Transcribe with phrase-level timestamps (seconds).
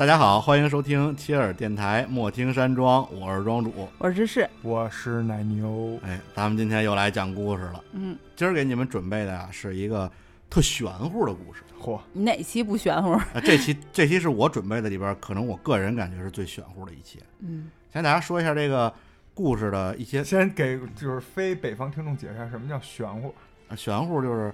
[0.00, 3.86] 大家好，欢迎收听切尔电台莫听山庄，我是庄主。
[3.98, 7.84] 我是芝士，我是奶牛，哎，咱们今天又来讲故事了。
[7.92, 10.10] 嗯，今儿给你们准备的呀，是一个
[10.48, 11.60] 特玄乎的故事。
[11.78, 13.10] 嚯，你哪期不玄乎？
[13.12, 17.22] 啊，这期这期是我准备的里边，可能我个人感觉是最玄乎的一期。
[17.40, 18.90] 嗯，先给大家说一下这个
[19.34, 23.34] 故事的一些先给就是非北方听众解释一下什么叫玄乎。
[23.68, 24.50] 啊玄乎，就是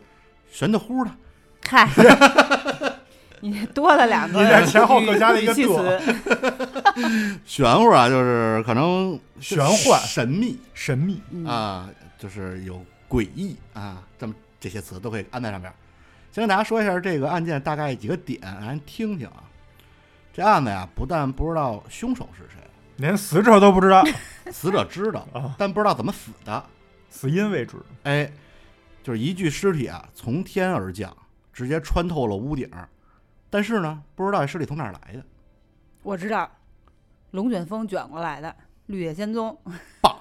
[0.51, 1.11] 玄的乎的。
[1.69, 1.89] 嗨，
[3.41, 7.41] 你多了两个，你在前后各加了一个语气的词。
[7.45, 15.73] 玄乎啊，就是可能玄幻神秘神秘，嗯，啊，就是有诡异啊，这么这些词都可以安在上边。
[16.33, 19.45] 先跟大家说一下这个案件大概几个点，让人听听啊。
[20.33, 22.61] 这案子呀，不但不知道凶手是谁，
[22.97, 24.05] 连死者都不知道，
[24.53, 26.65] 死者知道，啊，但不知道怎么死的。
[27.09, 27.77] 死因未知。
[28.03, 28.31] 哎，
[29.03, 31.15] 就是一具尸体啊，从天而降，
[31.55, 32.87] 直接穿透了屋顶儿，
[33.57, 35.25] 但是呢，不知道这尸体从哪儿来的。
[36.03, 36.47] 我知道，
[37.31, 38.55] 龙卷风卷过来的，
[38.85, 39.59] 绿野仙踪，
[40.03, 40.15] 棒，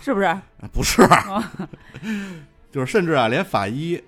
[0.00, 0.26] 是不是？
[0.26, 0.40] 啊
[0.72, 1.02] 不是，
[2.70, 4.00] 就是甚至啊，连法医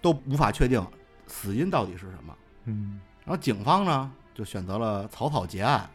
[0.00, 0.80] 都无法确定
[1.26, 2.36] 死因到底是什么。
[2.66, 5.90] 嗯，然后警方呢就选择了草草结案，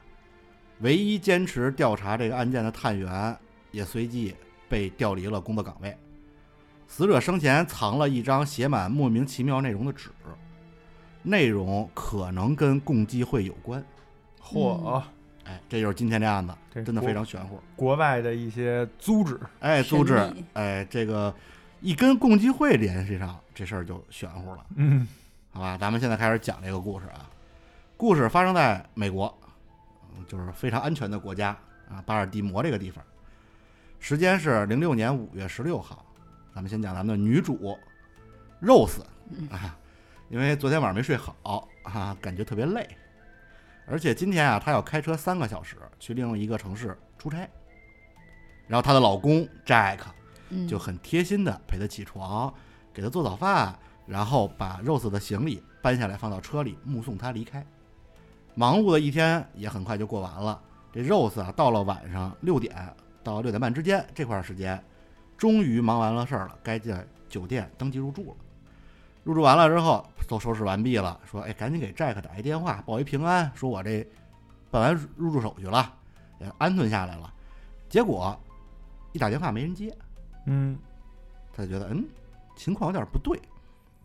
[0.80, 3.33] 唯一坚持调查这个案件的探员
[3.71, 4.36] 也随即
[4.67, 5.97] 被调离了工作岗位。
[6.88, 10.09] 死者生前藏了一张写满莫名其妙内容的纸，
[11.22, 13.84] 内容可能跟共济会有关。
[14.42, 15.02] 嚯，
[15.45, 16.53] 哎，这就是今天这案子，
[16.86, 17.59] 真的非常玄乎。
[17.76, 21.34] 国外的一些组织，哎，神组织秘，哎，这个
[21.81, 24.66] 一跟共济会联系上，这事儿就玄乎了。
[24.76, 25.08] 嗯，
[25.52, 27.30] 好吧，咱们现在开始讲这个故事啊。
[27.98, 29.38] 故事发生在美国，
[30.16, 31.50] 嗯就是非常安全的国家
[31.89, 33.04] 啊，巴尔的摩这个地方。
[34.00, 36.06] 时间是零六年五月十六号。
[36.56, 37.78] 咱们先讲咱们的女主
[38.61, 39.02] Rose
[39.52, 39.78] 啊，
[40.30, 42.88] 因为昨天晚上没睡好啊，感觉特别累，
[43.87, 47.49] 而且今天啊，她要开车三个小时去另一个城市出差。
[48.67, 49.98] 然后她的老公 Jack
[50.49, 52.54] 嗯，就很贴心的陪她起床，
[52.93, 57.65] 给她做早饭，然后把 Rose 的行李搬下来放到车里，目送她离开。
[58.54, 60.61] 忙碌的一天也很快就过完了。
[60.93, 62.75] 这 Rose 啊，到了晚上六点
[63.23, 64.80] 到六点半之间这块儿时间，
[65.36, 68.36] 终于忙完了事儿了，该在酒店登记入住了。
[69.23, 74.05] 入住完了之后，都收拾完毕了，说：“哎，赶紧给 Jack 打一电话，报一平安，说我这
[74.71, 75.93] 办完入住手续了，
[76.39, 77.33] 也安顿下来了。”
[77.89, 78.39] 结果
[79.11, 79.95] 一打电话没人接，
[80.45, 80.77] 嗯，
[81.52, 82.07] 他就觉得嗯，
[82.55, 83.39] 情况有点不对，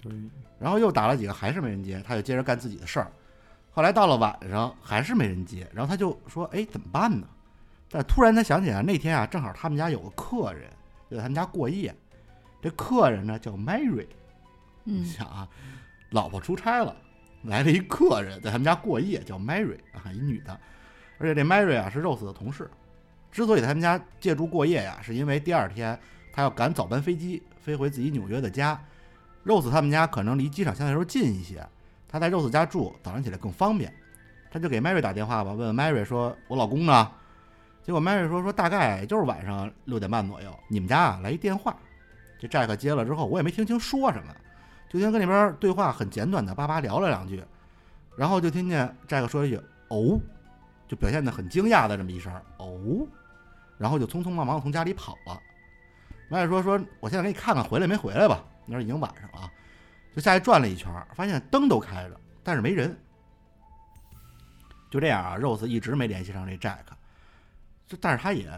[0.03, 0.13] 对，
[0.59, 3.13] 然后又打了几个还是没人接，他就接着干自己的事儿。
[3.71, 7.27] 后来到了晚上还是没人接，然后他就说：“哎，怎么办呢？”
[7.91, 10.71] 但突然他想起来，那天啊正好他们家有个客人
[11.11, 11.95] 就在他们家过夜，
[12.63, 14.07] 这客人呢叫 Mary。
[14.85, 15.49] 你嗯，想啊，
[16.11, 16.95] 老婆出差了，
[17.43, 20.59] 来了一客人在他们家过夜，叫 Mary 啊，一女的，
[21.19, 22.71] 而且这 Mary 啊是 Rose 的同事。
[23.33, 25.99] 之所以在他们家借住过夜呀、是因为第二天
[26.33, 28.81] 他要赶早班飞机飞回自己纽约的家。
[29.45, 31.67] Rose 他们家可能离机场相对来说近一些，
[32.09, 33.93] 他在 Rose 家住，早上起来更方便。
[34.51, 37.11] 他就给 Mary 打电话吧，问问 Mary 说：“我老公呢？”
[37.83, 41.77] 结果 Mary 说：“说大概也就是晚上六点半左右，你们家啊来一电话。”
[42.39, 44.35] 这 Jack 接了之后，我也没听清说什么，
[44.95, 47.43] 就先跟那边对话很简短的叭叭聊了两句，
[48.17, 49.61] 然后就听见 Jack 说一句
[49.91, 50.21] “哦”，
[50.87, 53.05] 就表现得很惊讶的这么一声“哦”，
[53.77, 55.41] 然后就匆匆忙忙从家里跑了。
[56.31, 59.51] Mary 说：“说我现在给你看看回来没回来吧，那时候已经晚上了。”
[60.15, 62.97] 就下去转了一圈，发现灯都开着，但是没人。
[64.89, 66.85] 就这样啊，Rose 一直没联系上这 Jack，
[67.89, 68.49] 就但是他也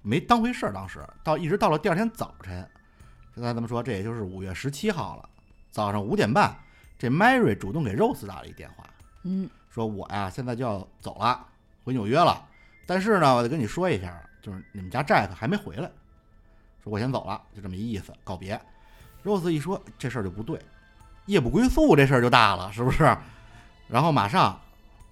[0.00, 0.72] 没当回事儿。
[0.72, 2.64] 当时到一直到了第二天早晨，
[3.34, 5.28] 现在咱们说这也就是五月十七号了，
[5.72, 6.54] 早上五点半，
[6.98, 8.84] 这 Mary 主动给 Rose 打了一电话，
[9.24, 11.44] 嗯，说我呀现在就要走了，
[11.82, 12.46] 回纽约了，
[12.86, 15.90] 但是呢，我得跟你说一下，就是你们家 Jack 还没回来，
[16.84, 18.60] 说我先走了，就这么一意思，告别。
[19.24, 20.60] Rose 一说这事儿就不对，
[21.24, 23.16] 夜不归宿这事儿就大了，是不是？
[23.88, 24.60] 然后马上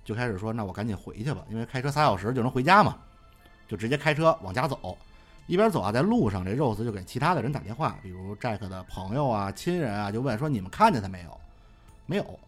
[0.05, 2.99] 就开始说，那我赶紧回去吧，因为开车仨小时就能回家嘛，
[3.67, 4.99] 就直接开车往家走。
[5.50, 11.41] 一边走啊，在路上这 Rose 就给其他的人打电话，比如 Jack 的朋友啊、亲人啊，就问说你们看见他没有？
[12.06, 12.38] 没有。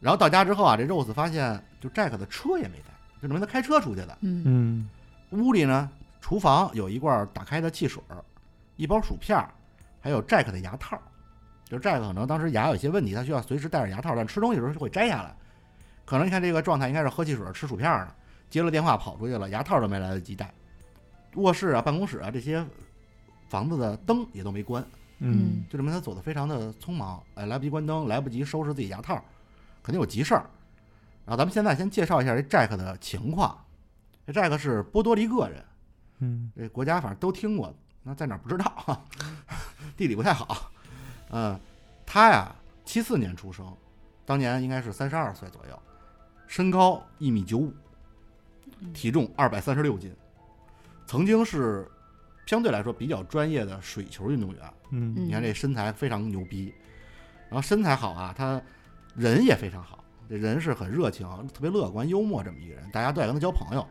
[0.00, 2.92] 然后到家之后啊，这 Rose 发现就 Jack 的车也没在，
[3.22, 4.18] 就证明他开车出去的。
[4.22, 4.88] 嗯，嗯，
[5.30, 5.88] 屋里呢，
[6.20, 8.16] 厨房有一罐打开的汽水儿，
[8.74, 9.48] 一包薯片儿，
[10.00, 10.98] 还有 Jack 的牙套。
[11.66, 15.32] 就是 Jack 可能当时牙有些问题，他需要随时戴着牙套，但吃东西的时候就会摘下来。
[16.04, 18.12] 可能你看这个状态，应该是喝汽水、吃薯片呢。
[18.50, 20.52] 接了电话跑出去了，牙套都没来得及戴。
[21.34, 22.64] 卧室啊、办公室啊这些
[23.48, 24.84] 房子的灯也都没关，
[25.18, 29.22] 嗯，就证明他走的非常的匆忙，哎，来不及关灯，来不及收拾自己牙套，
[29.82, 30.44] 肯定有急事儿。
[31.24, 33.56] 然后咱们现在先介绍一下这 Jack 的情况。
[34.26, 35.64] 这 Jack 是波多黎各人，
[36.20, 39.04] 嗯这国家反正都听过，那在哪儿不知道，
[39.96, 40.70] 地理不太好。
[41.30, 41.58] 嗯，
[42.06, 42.54] 他呀，
[42.84, 43.76] 七四年出生，
[44.24, 45.82] 当年应该是三十二岁左右，
[46.46, 47.72] 身高一米九五，
[48.92, 50.14] 体重二百三十六斤，
[51.12, 51.86] 曾经是
[52.46, 54.62] 相对来说比较专业的水球运动员。
[54.88, 56.72] 嗯嗯你看这身材非常牛逼，
[57.50, 58.58] 然后身材好啊，他
[59.14, 63.86] 人也非常好，这人是很热情、特别乐观、幽默这么一个人，大家都爱跟他交朋友，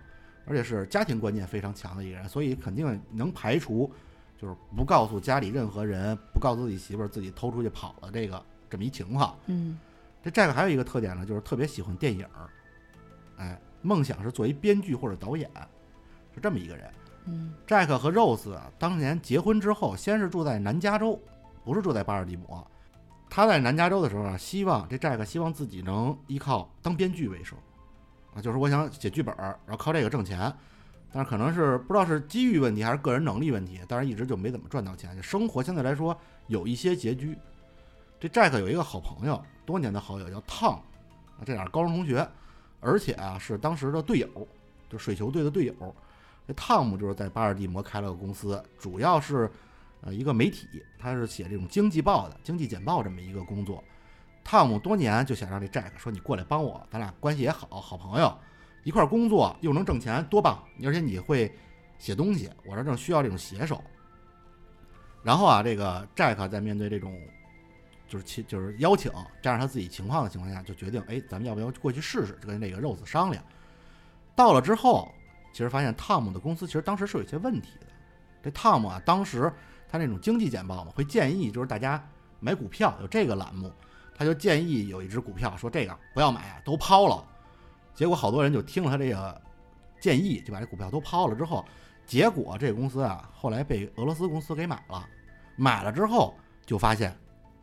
[0.45, 3.91] 而且是家庭观念非常强的一个人，所以肯定能排除
[4.35, 9.37] 就是不告诉家里任何人，不告诉自己媳妇儿自己偷出去跑了这个这么一情况。
[9.45, 9.77] 嗯
[10.23, 12.49] 这 Jack 还有一个特点呢，就是特别喜欢电影儿，
[13.37, 15.47] 哎，梦想是做一编剧或者导演，
[16.33, 16.91] 是这么一个人。
[17.25, 21.19] 嗯 Jack 和 Rose，当年结婚之后，先是住在南加州，
[21.63, 22.65] 不是住在巴尔的摩。
[23.29, 27.57] 他在南加州的时候啊，希望这 Jack 希望自己能依靠当编剧为生，
[28.35, 30.53] 啊，就是我想写剧本，然后靠这个挣钱。
[31.13, 37.37] 但是可能是不知道是机遇问题还是个人能力问题，但是一直就没怎么赚到钱，生活相对来说有一些拮据。
[38.17, 40.79] 这 Jack 有一个好朋友，多年的好友叫 Tom，
[41.45, 42.25] 这俩是高中同学，
[42.79, 44.47] 而且啊是当时的队友，
[44.89, 45.73] 就水球队的队友。
[46.51, 49.49] 这汤姆就是在巴尔的摩开了个公司，主要是
[50.01, 50.67] 呃一个媒体，
[50.99, 53.81] 他是写这种经济报的经济简报这么一个工作。
[54.43, 58.37] 汤姆多年就想让这 Jack 说你过来帮我，咱俩关系也好，好朋友，
[58.83, 60.61] 一块工作又能挣钱，多棒！
[60.83, 61.49] 而且你会
[61.97, 63.81] 写东西，我这正需要这种写手。
[65.23, 67.17] 然后啊，这个 Jack 在面对这种
[68.09, 69.09] 就是其就是邀请，
[69.41, 72.37] 加上他自己情况的情况下，就决定，哎，咱们要不要过去试试？
[72.41, 73.41] 就跟这个 Rose 商量。
[74.33, 75.13] 到了之后，
[75.51, 77.87] 其实发现汤姆的公司其实当时是有些问题的。
[78.43, 79.51] 这汤姆啊，当时
[79.87, 82.03] 他那种经济简报嘛，会建议就是大家
[82.39, 83.71] 买股票有这个栏目，
[84.15, 87.23] 他就建议有一只股票说这个不要买，都抛了。
[87.93, 89.41] 结果好多人就听了他这个
[89.99, 91.63] 建议，就把这股票都抛了之后，
[92.05, 95.07] 结果这个公司啊后来被俄罗斯公司给买了。
[95.55, 96.33] 买了之后
[96.65, 97.15] 就发现，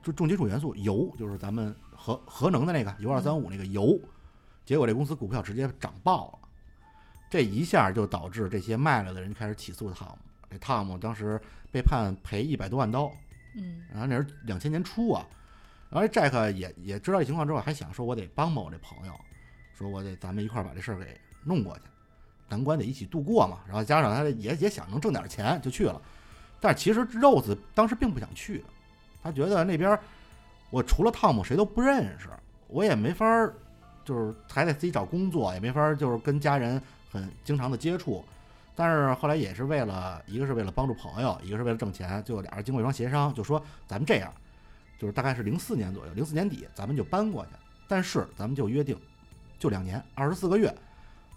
[0.02, 4.00] 就重金属元素铀，就是咱们核核能的那个铀二三五那个铀，
[4.64, 6.47] 结果这公司股票直接涨爆了。
[7.30, 10.18] 这一下就导致这些卖了的人开始起诉汤姆。
[10.50, 11.40] 这汤姆当时
[11.70, 13.12] 被判赔一百多万刀，
[13.54, 15.26] 嗯然后那是两千年初啊。
[15.90, 19.12] 然后这 Jack 也也知道这情况之后，还想说我得帮帮我这朋友，
[19.74, 21.82] 说我得咱们一块儿把这事儿给弄过去，
[22.48, 23.60] 难关得一起度过嘛。
[23.66, 26.00] 然后加上他也也想能挣点钱，就去了。
[26.60, 28.64] 但其实 Rose 当时并不想去，
[29.22, 30.00] 他觉得那边儿
[30.70, 32.28] 我除了汤姆谁都不认识，
[32.66, 33.54] 我也没法儿，
[34.04, 38.24] 就是还得自己找工作，也没法儿就是跟家人很经常的接触。
[38.74, 44.32] 但是后来也是为了，一个是为了帮助朋友，一个是为了挣钱，最后俩人经过一方协商，就说咱们这样，
[44.98, 47.50] 就是大概是零四年左右，零四年底咱们就搬过去，
[47.88, 48.96] 但是咱们就约定，
[49.58, 50.72] 就两年，二十四个月，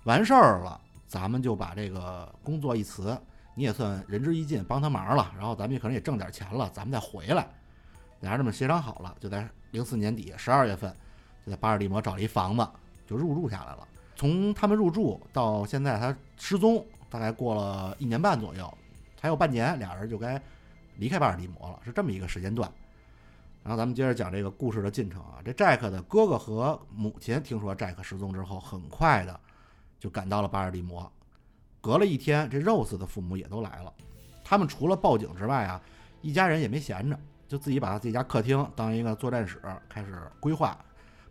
[0.03, 3.19] 完事儿了，咱们就把这个工作一辞，
[3.55, 7.47] 你也算仁至义尽，帮他忙了，然后咱们也可能也挣点钱了，咱们再回来。
[8.19, 10.95] 俩人这么协商好了，就在零四年底十二月份，
[11.43, 12.67] 就在巴尔的摩找了一房子，
[13.07, 13.87] 就入住下来了。
[14.21, 18.71] 从他们入住到现在他失踪，大概过了一年半左右，
[19.19, 20.39] 还有半年，俩人就该
[20.97, 22.71] 离开巴尔的摩了，是这么一个时间段。
[23.63, 29.39] 然后咱们接着讲这个故事的进程啊，这 Jack 的哥哥和母亲听说 Jack 失踪之后，很快的
[29.99, 31.11] 就赶到了巴尔的摩。
[31.81, 33.91] 隔了一天，这 Rose 的父母也都来了。
[34.43, 35.81] 他们除了报警之外啊，
[36.21, 39.59] 一家人也没闲着，就自己把他自己家客厅当一个作战室，
[39.89, 40.77] 开始规划，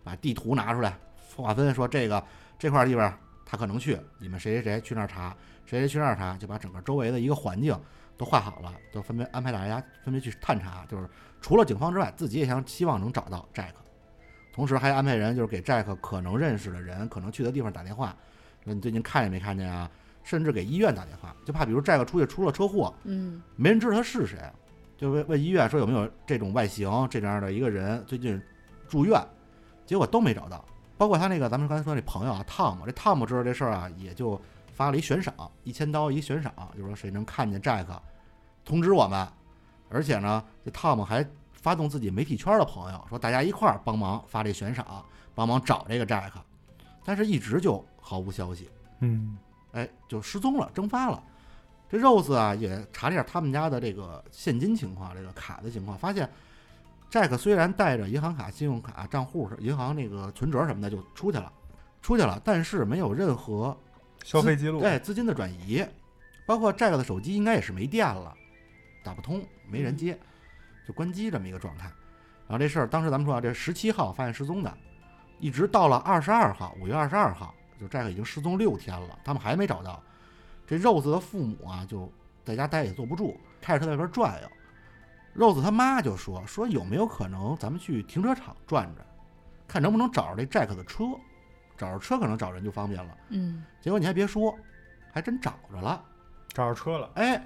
[0.03, 0.99] 把地图拿出来
[1.37, 2.21] 划分，说这个
[2.61, 3.13] 这块地方
[3.47, 7.75] 他可能去，你们谁谁谁去那儿查，谁谁去那儿查，就把整个周围的一个环境
[8.19, 11.09] 都画好了，都分别安排大家分别去探查，就是
[11.41, 13.73] 除了警方之外，自己也想希望能找到 Jack，
[14.53, 18.15] 同时还安排人就是给 Jack 可能认识的人、可能去的地方打电话，
[18.63, 19.91] 说你最近看见没看见啊？
[20.23, 24.39] 甚至给医院打电话，就怕比如 Jack 出去出了车祸，嗯没人知道他是谁，
[24.99, 28.41] 就问问医院说有没有这种外形这样的一个人最近
[28.87, 29.19] 住院，
[29.87, 30.63] 结果都没找到。
[31.01, 34.39] 包括他那个咱们刚才说那朋友啊，，Tom，，这 Tom 知道这事儿啊，也就
[34.71, 37.87] 发了一悬赏，一千刀一悬赏，就说谁能看见 Jack，
[38.67, 39.27] 通知我们。
[39.89, 45.03] 而且呢，这 Tom 还发动自己媒体圈的朋友，说大家一块儿帮忙发这悬赏，
[45.35, 46.33] 帮忙找这个 Jack，
[47.03, 48.69] 但是一直就毫无消息。
[48.99, 49.39] 嗯
[49.73, 51.23] 哎，就失踪了，蒸发了。
[51.89, 56.29] 这 Rose 啊，也查了一下他们家的这个现金情况，这个卡的情况，发现
[57.11, 61.53] Jack 虽然带着银行卡、信用卡账户、银行那个存折什么的就出去了，
[62.01, 63.77] 出去了，但是没有任何
[64.23, 65.85] 消费记录，对资金的转移，
[66.47, 68.33] 包括 Jack 的手机应该也是没电了，
[69.03, 70.17] 打不通，没人接，
[70.87, 71.91] 就关机这么一个状态。
[72.47, 74.73] 然后这事儿当时咱们说啊，这十七号发现失踪的，
[75.41, 80.01] 一直到了二十二号，五月二十二号，就 Jack 已经失踪六天了，他们还没找到。
[80.65, 82.13] 这 Rose 的父母啊，就
[82.45, 84.49] 在家待也坐不住，开着车在外边转悠。
[85.37, 89.07] Rose 他妈就说说有没有可能咱们去停车场转转，
[89.69, 91.05] 看能不能找着这 Jack 的车，
[91.77, 93.17] 找着车可能找人就方便了。
[93.29, 94.57] 嗯结果你还别说，
[95.13, 96.05] 还真找着了。
[96.49, 97.43] 找着车了，哎，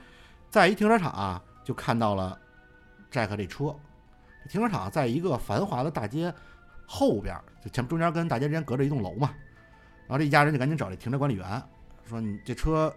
[0.49, 2.39] 在一停车场啊，就看到了
[3.11, 3.75] Jack 这车。
[4.49, 6.33] 停车场在一个繁华的大街
[6.87, 9.31] 后边儿，就前中间跟大街之间隔着一栋楼嘛。
[10.07, 11.63] 然后这一家人就赶紧找这停车管理员，
[12.07, 12.95] 说你这车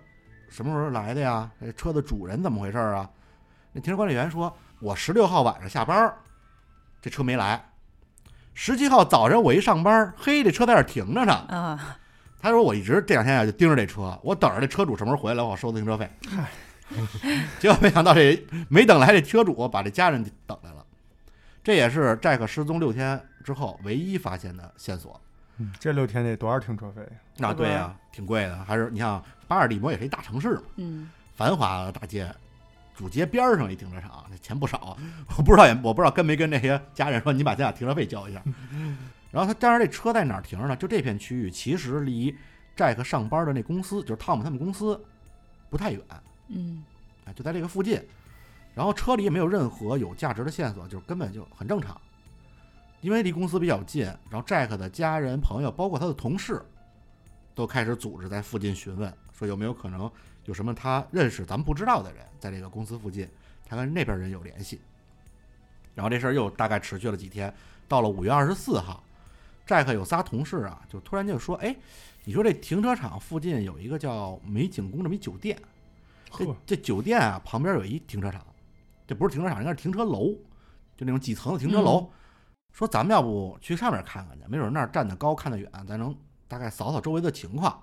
[0.50, 1.50] 什么时候来的呀？
[1.60, 3.10] 这车的主人怎么回事儿啊？
[3.72, 6.18] 那停车管理员说，我十六号晚上下班儿，
[7.02, 7.64] 这车没来。
[8.54, 11.34] 十七号早上我一上班，嘿，这车在这儿停着呢。
[11.34, 11.98] 啊，
[12.40, 16.10] 他说我一直这两天啊就盯着这车，我等着这车主什么时候回来，我收他停车费。
[17.60, 20.86] 结果没想到这没等来这车主，把这家人等来了。
[21.64, 25.20] 这也是 Jack 失踪六天之后唯一发现的线索。
[25.58, 27.02] 嗯，这六天得多少停车费？
[27.36, 28.58] 那，对呀、挺贵的。
[28.64, 32.34] 还是你像巴尔的摩也是一大城市嘛，嗯繁华的大街，
[32.98, 34.98] 主街边上一停车场，那钱不少。
[35.38, 38.42] 我不知道也我不知道跟没跟那些家人说，你把咱俩停车费交一下。
[39.30, 40.76] 然后他当然这车在哪儿停着呢？
[40.76, 42.36] 就这片区域，其实离
[42.76, 45.00] Jack 上班的那公司，就是汤姆他们公司
[45.70, 46.02] 不太远，
[46.48, 46.84] 嗯
[47.24, 48.02] 啊，就在这个附近。
[48.74, 52.00] 然后车里也没有任何有价值的线索，就是根本就很正常。
[53.02, 56.60] 因为离公司比较近，然后 Jack 的家人、朋友，包括他的同事，
[57.54, 60.12] 都开始组织在附近询问，说有没有可能
[60.48, 63.30] 有什么他认识咱们不知道的人，在这个公司附近，
[63.66, 64.82] 他跟那边人有联系。
[65.94, 67.54] 然后这事儿又大概持续了几天，
[67.88, 69.04] 到了五月二十四号
[69.68, 71.76] ，Jack 有仨同事啊，就突然就说：“哎，
[72.24, 75.60] 你说这停车场附近有一个叫美景宫这么一酒店，
[76.32, 78.46] 这，这酒店啊旁边有一停车场，
[79.06, 80.28] 这不是停车场，应该是停车楼，
[80.96, 82.10] 就那种几层的停车楼。
[82.72, 86.16] 说咱们要不去上面看看去，没准那儿站得高看得远，咱能
[86.48, 87.74] 大概扫扫周围的情况。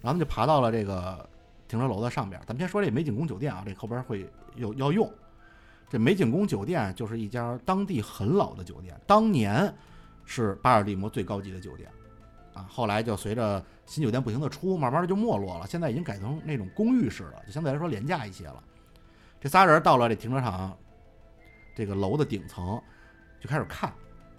[0.00, 1.26] 然后他们就爬到了这个
[1.68, 2.40] 停车楼的上边。
[2.46, 5.10] 咱们先说这美景宫酒店啊，这后边会有要用。
[5.88, 9.72] 这美景宫酒店就是一家当地很老的酒店，当年
[10.24, 11.88] 是巴尔的摩最高级的酒店
[12.52, 12.66] 啊。
[12.68, 15.66] 后来就随着新酒店不停的出，慢慢的就没落了。
[15.66, 18.62] 现在已经改成那种公寓式了，就相对来说廉价一些了。
[19.40, 20.76] 这仨人到了这停车场
[21.74, 22.80] 这个楼的顶层，
[23.38, 23.92] 就开始看，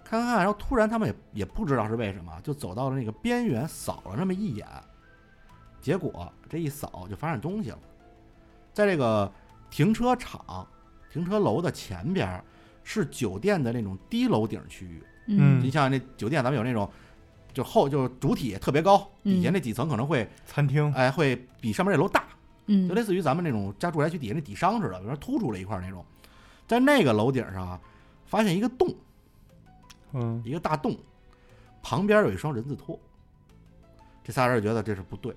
[0.04, 4.66] 看看看，然后突然他们也也不知道是为什么，就走到了那个边缘，扫了那么一眼，
[5.80, 7.78] 结果这一扫就发现东西了，
[8.72, 9.30] 在这个
[9.70, 10.66] 停车场、
[11.10, 12.44] 停车楼的前边儿
[12.82, 15.02] 是酒店的那种低楼顶区域。
[15.26, 15.60] 嗯。
[15.62, 16.88] 你像那酒店，咱们有那种
[17.52, 22.24] 就后就是主体特别高，底下那几层可能会餐厅，哎会比上面这楼大，
[22.66, 22.88] 嗯。
[22.88, 26.04] 就类似于咱们那种家住宅区底下那底商似的，比如说突出了一块儿那种，
[26.66, 27.80] 在那个楼顶上啊，
[28.26, 28.94] 发现一个洞，
[30.12, 30.96] 嗯，一个大洞，
[31.82, 32.98] 旁边有一双人字拖。
[34.24, 35.32] 这仨人觉得这是不对，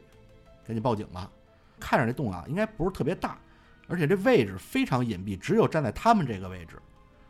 [0.69, 1.27] 赶紧报警吧。
[1.79, 3.39] 看着这洞啊，应该不是特别大，
[3.87, 6.79] 而且这位置非常隐蔽，只有站在他们这个位置，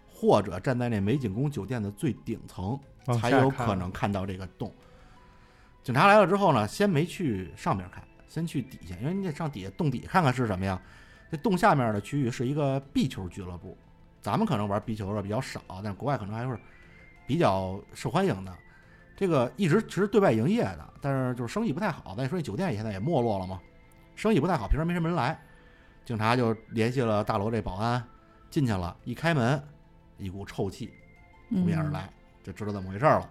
[0.10, 2.78] 或者站在那美景宫酒店的最顶层，
[3.18, 4.74] 才有可能看到这个洞。
[5.82, 10.78] 警察来了之后呢，先没去上面看，先去底下，因为你得上底下洞底看看是什么呀。
[11.32, 13.78] 这洞下面的区域是一个壁球俱乐部，
[14.20, 16.60] 咱们可能玩壁球的比较少，但是国外可能还是
[17.26, 18.54] 比较受欢迎的。
[19.20, 22.16] 这个一直其实对外营业的，但是就是生意不太好。
[22.16, 23.60] 再说这酒店现在也没落了嘛，
[24.16, 25.38] 生意不太好，平时没什么人来。
[26.06, 28.02] 警察就联系了大楼这保安，
[28.50, 29.62] 进去了，一开门，
[30.18, 30.94] 一股臭气
[31.50, 32.10] 扑面而来，
[32.42, 33.30] 就知道怎么回事了。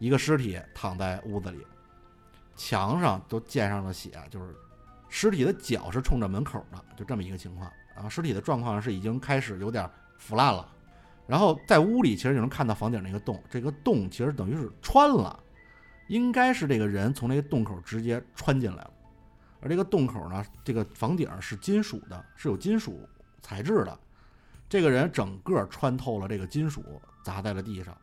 [0.00, 1.64] 一个尸体躺在屋子里，
[2.56, 4.52] 墙上都溅上了血，就是
[5.08, 7.70] 尸体的脚是冲着门口的，就这么一个情况。
[7.94, 10.68] 然后尸体的状况是已经开始有点腐烂了。
[11.26, 15.38] 然后在屋里其实就能看到房顶那个洞，这个洞其实等于是穿了，
[16.08, 18.90] 应该是这个人从那个洞口直接穿进来了。
[19.60, 23.08] 而这个洞口呢，这个房顶是金属的，是有金属
[23.42, 23.98] 材质的。
[24.68, 27.96] 这个人整个穿透了这个金属，砸在了地上。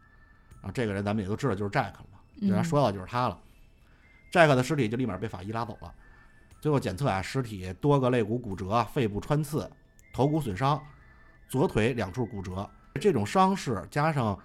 [0.62, 3.40] 然后这个人咱们也都知道就是 Jack 了嘛，嗯人家说到就是他了。
[4.32, 5.94] Jack 的尸体就立马被法医拉走了。
[6.60, 9.70] 最后检测啊，尸体多个肋骨骨折、肺部穿刺、
[10.14, 10.82] 头骨损伤、
[11.48, 12.70] 左腿两处骨折。
[12.98, 14.38] 这种伤势加上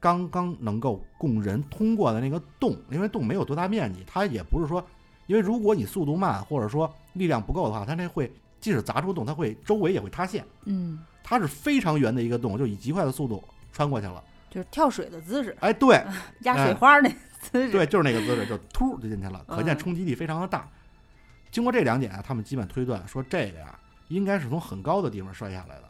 [0.00, 4.84] 刚刚能够供人通过的那个洞，因为洞没有多大面积，它也不是说，
[5.26, 10.44] 因为如果你速度慢或者说力量不够的话，它那会即使砸出洞，它会周围也会塌陷。
[10.64, 14.22] 嗯，它是非常圆的一个洞，就以极快的速度穿过去了。
[14.50, 16.02] 就是跳水的姿势，哎，对
[16.40, 17.08] 压水花那
[17.40, 20.66] 姿势，对，就是那个姿势，就突就进去了，可见嗯冲击力非常的大。
[21.50, 25.87] 经过这两点啊，他们基本推断说这个呀，应该是从很高的地方摔下来的。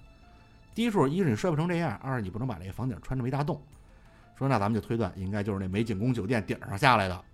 [0.78, 3.60] 第一处，一是你摔不成这样，二是你不能把这个房顶穿这么一大洞。
[4.36, 7.24] 说那咱们就推断应该就是那美景宫酒店顶上下来的。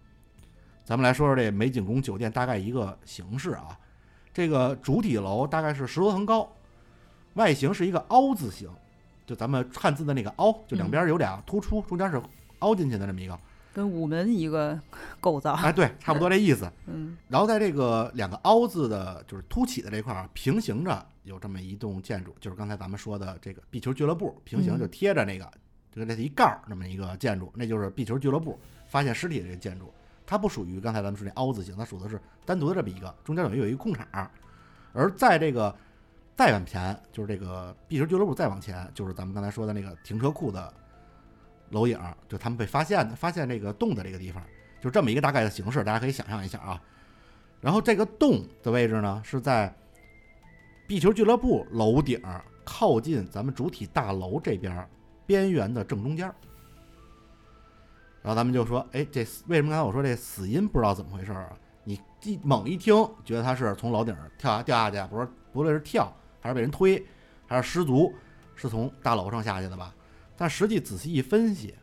[0.82, 3.78] 咱们来说说这美景宫酒店大概一个形式啊，
[4.32, 6.50] 这个主体楼大概是十多层高，
[7.34, 8.70] 外形是一个凹字形，
[9.26, 12.18] 就咱们汉字的那个凹，就两边有俩突出，中间是
[12.60, 13.38] 凹进去的这么一个，
[13.74, 14.80] 跟午门一个
[15.20, 15.52] 构造。
[15.54, 16.70] 哎，对，差不多这意思。
[16.86, 25.44] 嗯然后在这个两个凹字的，就是凸起的这块儿，平行着有这么一栋建筑，就是刚才咱们说的这个壁球俱乐部，平行嗯就贴着那个，
[25.90, 29.92] 就是那是一盖儿那么一个建筑，那就是壁球俱乐部发现尸体的这个建筑，
[30.24, 34.30] 它不属于刚才咱们说那凹字形，它属的是单独的这么一个，中间等于有一个空场儿，
[34.92, 35.74] 而在这个
[36.36, 40.72] 再往前，就是这个壁球俱乐部再往前，就是咱们刚才说的那个停车库的
[41.70, 44.42] 楼影，就他们被发现的发现这个洞的这个地方。
[44.80, 46.80] 就这么一个大概的形式，大家可以想象一下啊。
[47.60, 49.74] 然后这个洞的位置呢，是在
[50.86, 52.20] 壁球俱乐部楼顶
[52.64, 54.86] 靠近咱们主体大楼这边
[55.24, 56.26] 边缘的正中间。
[58.20, 61.50] 然后咱们就说，哎，这为什么刚才我说这死因不知道怎么回事啊？
[61.84, 62.94] 你一猛一听，
[63.24, 67.02] 觉得他是从楼顶跳下掉下去，不是不论是跳还是被人推，
[67.46, 68.12] 还是失足，
[68.54, 69.94] 是从大楼上下去的吧？
[70.36, 71.74] 但实际仔细一分析，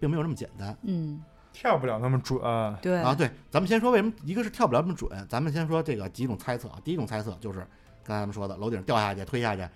[0.00, 0.76] 并没有那么简单。
[0.82, 2.40] 嗯，跳不了那么准。
[2.82, 6.80] 对啊，对，咱们先说为什么一个是跳不了那么准，咱们先说这个几种猜测啊。
[6.84, 7.60] 第一种猜测就是
[8.04, 9.68] 刚才咱们说的楼顶掉下去推下去，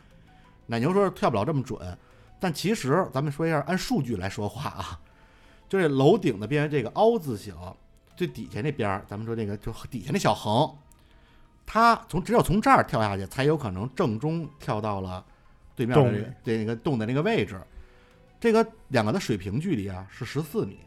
[0.66, 1.78] 奶牛说是跳不了这么准，
[2.40, 5.00] 但其实咱们说一下按数据来说话啊，
[5.68, 7.54] 就是楼顶的边缘这个凹字形
[8.16, 10.76] 最底下那边儿，咱们说这个就底下那小横，
[11.64, 15.25] 它从只有从这儿跳下去，才有可能正中跳到了
[15.75, 17.61] 对面的这个洞里这个洞的那个位置。
[18.43, 20.81] 这个两个的水平距离啊是十四米，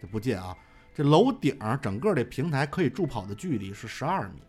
[0.00, 0.56] 这不近啊。
[0.94, 4.40] 这楼顶儿整个这平台可以助跑的距离是十二米，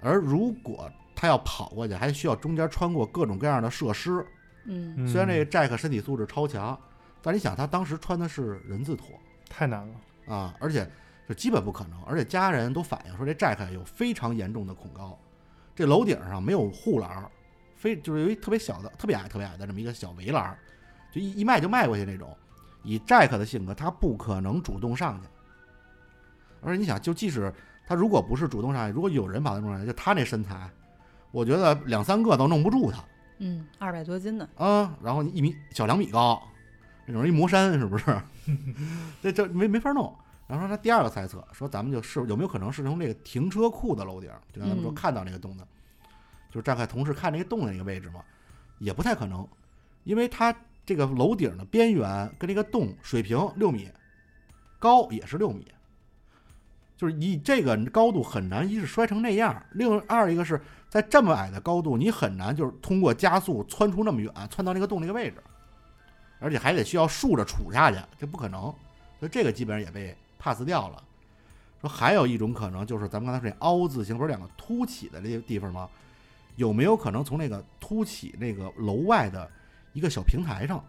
[0.00, 4.26] 而如果他要跑过去，还需要中间穿过各种各样的设施。
[4.64, 6.78] 嗯嗯虽然这个 Jack 身体素质超强，
[7.20, 9.08] 但你想他当时穿的是人字拖
[9.50, 10.34] 太难了。
[10.34, 10.90] 啊，而且
[11.28, 12.02] 就基本不可能。
[12.04, 15.18] 而且家人都反映说这 Jack 有非常严重的恐高，
[15.74, 17.30] 这楼顶上没有护栏儿，
[17.76, 20.58] 非就是有一特别小的、特别矮、特别矮的这么一个小围栏儿，
[21.10, 22.36] 就一一卖就卖过去那种。
[22.82, 25.28] 以 Jack 的性格，他不可能主动上去。
[26.62, 27.52] 而且你想，就即使
[27.86, 30.70] 他如果不是主动上去，如果有人把他弄上去，就他那身材，
[31.30, 33.04] 我觉得两三个都弄不住他。
[33.38, 34.48] 嗯，二百多斤呢。
[34.56, 36.42] 啊，然后一米小两米高，
[37.06, 38.04] 那种一魔山是不是？
[39.22, 40.14] 这这没没法弄。
[40.46, 45.66] 然后说他第二个猜测说，咱们就是有没有可能是从这个停车库的楼顶，就像咱们说嗯看到那个洞的，
[46.50, 48.20] 就是站在同事看那个洞的那个位置嘛，
[48.78, 49.46] 也不太可能，
[50.04, 50.52] 因为它
[50.84, 53.88] 这个楼顶的边缘跟这个洞水平六米，
[54.78, 55.66] 高也是六米，
[56.96, 65.36] 就是以这个高度很难一是摔成那样，另二一个是在这么矮的高度，你很难就是通过加速窜出那么远，窜到那个洞那个位置，
[66.40, 68.62] 而且还得需要竖着杵下去，这不可能，
[69.18, 71.02] 所以这个基本上也被 pass 掉了。
[71.80, 75.88] 说还有一种可能就是咱们刚才说那凹字形不是两个凸起的这些地方吗？
[76.56, 79.50] 有没有可能从那个凸起那个楼外的
[79.92, 80.84] 一个小平台上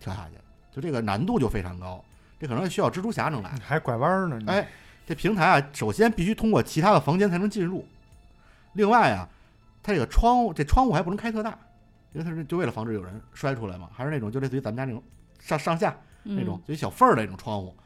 [0.00, 0.36] 跳下去？
[0.74, 2.02] 就这个难度就非常高，
[2.40, 3.50] 这可能需要蜘蛛侠能来。
[3.62, 4.38] 还拐弯儿呢。
[4.38, 4.66] 你哎，
[5.06, 7.86] 这平台啊，首先必须通过其他的房间才能进入。
[8.72, 9.28] 另外啊，
[9.82, 11.50] 它这个窗户，这窗户还不能开特大，
[12.14, 15.02] 因为它是就为了防止有人摔出来嘛，还是那种就类似于咱们家那种
[15.40, 17.76] 上上下那种嗯就一小缝儿的那种窗户。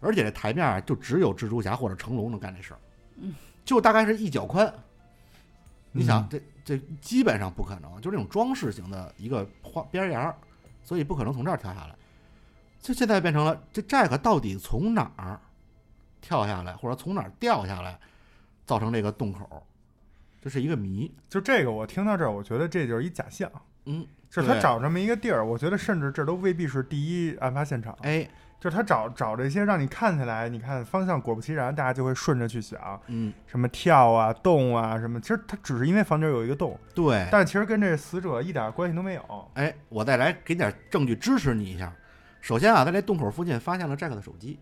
[0.00, 2.80] 而且这台面啊，就只有蜘蛛侠或者成龙能干这事儿，
[3.18, 4.72] 嗯，就大概是一脚宽。
[5.92, 10.34] 你想嗯，这这基本上不可能，就这种装饰型的一个花边沿儿，
[10.82, 11.94] 所以不可能从这儿跳下来。
[12.80, 15.38] 就现在变成了这 Jack 到底从哪儿
[16.20, 17.96] 跳下来，或者从哪儿掉下来，
[18.64, 19.64] 造成这个洞口，
[20.42, 21.08] 这是一个谜。
[21.28, 23.48] 就这个，我听到这儿，我觉得这就是一假象，
[23.84, 37.28] 嗯，就是他找这么一个地儿，我觉得甚至这都未必是第一案发现场，哎，就是他找找这些让你看起来，你看方向果不其然，大家就会顺着去想嗯，什么跳啊、动啊什么，其实他只是因为房间有一个洞，对。
[37.30, 39.50] 但其实跟这死者一点关系都没有。
[39.54, 41.92] 哎，我再来给点证据支持你一下。
[42.40, 44.58] 首先啊，在这洞口附近发现了 Jack 的手机，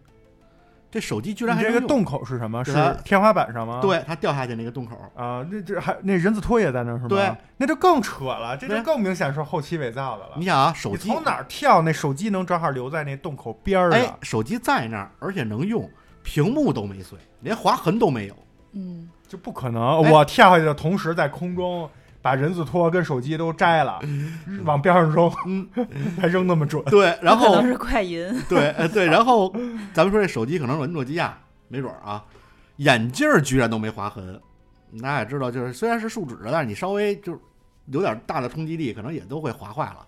[0.95, 2.65] 这手机居然还能用你这个洞口是什么？
[2.65, 3.81] 是天花板上吗？
[3.83, 7.09] 对它掉下去那个洞口，啊，那这还那人字拖也在那儿是吗？
[7.09, 10.35] 对，那就更扯了，这就更明显是后期伪造的了。
[10.37, 15.91] 你想啊，手机从哪儿跳，那手机能正好留在那洞口边儿哎上，，手机在那儿，而且能用，
[16.23, 18.37] 屏幕都没碎，连划痕都没有。
[18.75, 20.01] 嗯，就不可能。
[20.05, 21.91] 哎我跳下去的同时，在空中
[22.25, 24.01] 把人字拖跟手机都摘了，
[24.65, 25.69] 往边上扔，嗯，
[26.19, 26.83] 还扔那么准。
[26.87, 28.35] 对，然后可能是快银。
[28.49, 29.55] 对，呃对，然后
[29.93, 31.37] 咱们说这手机可能是诺基亚，
[31.69, 32.25] 没准儿啊，
[32.77, 34.41] 眼镜儿居然都没划痕，
[35.03, 37.39] 大家也知道，就是虽然是树脂的，但是你稍微就是
[37.89, 39.99] 有点大的冲击力，可能也都会划坏了。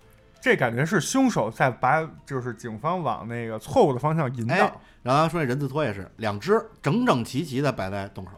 [0.41, 4.55] 这感觉是凶手在把就是警方往那个错误的方向引导。
[4.55, 4.71] 哎
[5.03, 8.31] 然后说那人字拖也是两只整整齐齐的摆在洞口，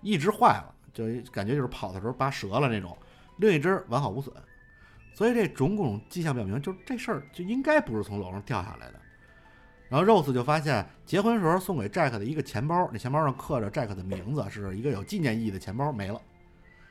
[0.00, 2.96] 一只坏了，就感觉就是跑的时候拔折了那种，
[3.38, 4.34] 另一只完好无损。
[5.12, 9.00] 所以这种种迹象表明，就是这事儿就应该不是从楼上掉下来的。
[9.88, 16.20] 然后 Rose 就发现结婚时候送给 Jack 的一个钱包，那钱包上刻着 Jack 的名字，是一个有纪念意义的钱包没了。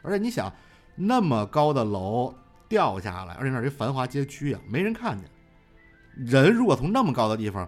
[0.02, 0.52] 而且你想，
[0.96, 2.34] 那么高的楼
[2.68, 5.30] 掉下来，而且那是一繁华街区啊，没人看见。
[6.14, 7.68] 人如果从那么高的地方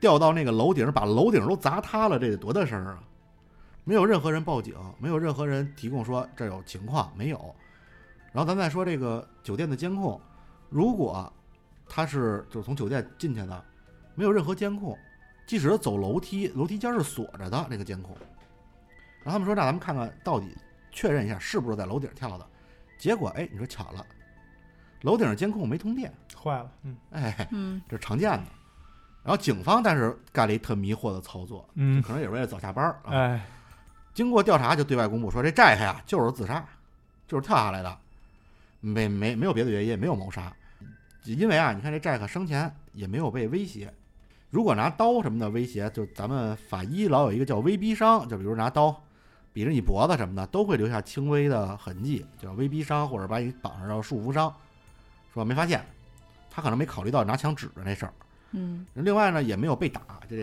[0.00, 3.00] 掉到那个楼顶，把楼顶都砸塌了，这得多大声啊！
[3.84, 7.54] 没有任何人报警，没有任何人提供说这有情况，没有。
[8.32, 10.20] 然后咱再说这个酒店的监控，
[10.70, 11.30] 如果
[11.88, 13.64] 他是就是从酒店进去的，
[14.14, 14.96] 没有任何监控，
[15.46, 18.16] 即使是走楼梯，楼梯间是锁着的那个监控。
[19.22, 20.56] 然后他们说，那咱们看看到底
[20.90, 22.46] 确认一下是不是在楼顶跳的。
[22.98, 24.06] 结果哎，你说巧了，
[25.02, 28.44] 楼顶监控没通电，坏了，嗯哎，嗯这是常见的。
[29.24, 33.10] 然后警方但是干了一特迷惑的操作，嗯，可能也是为了早下班儿啊。
[33.12, 33.46] 哎，
[34.14, 36.64] 经过调查，就对外公布说，这 Jack 呀就是自杀，
[37.26, 37.98] 就是跳下来的，
[38.80, 40.52] 没没没有别的原因，没有谋杀。
[41.24, 43.92] 因为啊，你看这 Jack 生前也没有被威胁，
[44.50, 49.00] 如果拿刀什么的威胁，就咱们法医老有一个叫威逼伤，就比如拿刀
[49.52, 54.52] 比着你脖子什么的，都会留下轻微的痕迹，叫威逼伤，或者把你绑上叫束缚伤，
[55.32, 55.84] 说没发现，
[56.50, 58.12] 他可能没考虑到拿枪指着那事儿。
[58.50, 60.36] 嗯另外呢，也没有被打，这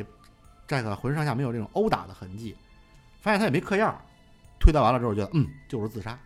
[0.66, 2.56] 这 Jack 浑身上下没有这种殴打的痕迹，
[3.20, 3.94] 发现他也没嗑药，
[4.60, 6.18] 推断完了之后觉得嗯就是自杀，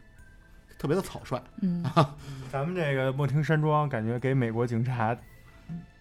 [0.77, 1.41] 特别的草率。
[1.62, 1.84] 嗯，
[2.51, 5.15] 咱们这个莫听山庄感觉给美国警察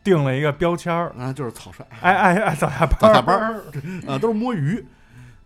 [0.04, 3.62] 定了一个标签儿，啊，就是草率，哎哎哎早下班，早下班儿，
[4.06, 4.84] 呃，都是摸鱼，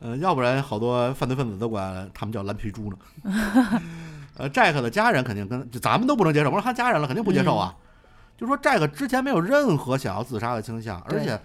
[0.01, 3.81] 呃，要不然好多犯罪分子都管他们叫蓝皮猪呢。
[4.39, 7.75] 呃，Jack 的家人肯定跟就咱们都不能接受，我说他家人了肯定不接受啊。
[8.37, 11.41] 就说 Jack 之前没有任何想要自杀的倾向，而且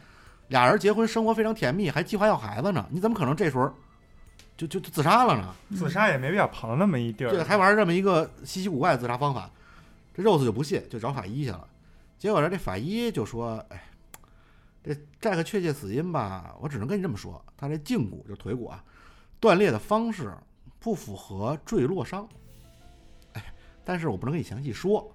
[0.49, 3.73] 俩人结婚生活非常甜蜜，还计划要孩子呢，你怎么可能这时候
[4.61, 5.55] 就就就自杀了呢？
[5.75, 7.43] 自杀也没必要跑到那么一地对，儿。
[7.43, 9.49] 还玩这么一个稀奇古怪的自杀方法，
[10.13, 11.67] 这 Rose 就不信，就找法医去了。
[12.19, 13.83] 结果呢，这法医就说：“哎，
[14.83, 18.83] 这 Jack 确切死因吧，我只能跟你这么说，他这胫骨就腿骨啊
[19.39, 20.31] 断裂的方式
[20.79, 22.29] 不符合坠落伤。
[23.33, 23.43] 哎，
[23.83, 25.11] 但是我不能跟你详细说。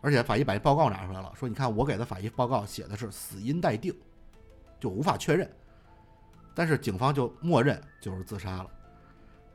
[0.00, 3.94] 而且法医把这报告拿出来了，说你看我给的法医报告写的是死因待定，
[4.80, 5.50] 就无法确认。
[6.54, 8.70] 但是警方就默认就是自杀了。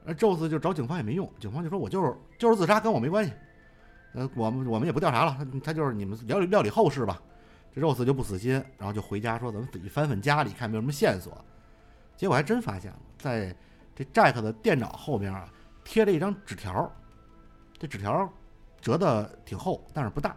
[0.05, 3.33] 而宙斯就找警方也没用，警方就说我就是就是自杀，跟我没关系。
[4.13, 7.21] 呃，我们我们也不调查了，他他就是你们料理料理后事吧。
[7.71, 11.37] 这 Rose 就不死心，然后就回家说咱们自己翻翻家里，看有没有什么线索。
[12.17, 13.55] 结果还真发现了，在
[13.95, 15.47] 这 Jack 的电脑后边啊
[15.83, 16.91] 贴了一张纸条，
[17.77, 18.27] 这纸条
[18.81, 20.35] 折的挺厚，但是不大。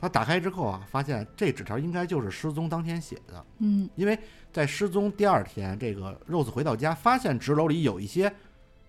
[0.00, 3.44] 他打开之后啊，发现这纸条应该就是失踪当天写的。
[3.58, 4.18] 嗯因为
[4.50, 8.32] 在失踪第二天，这个 Rose 回到家，发现纸篓里有一些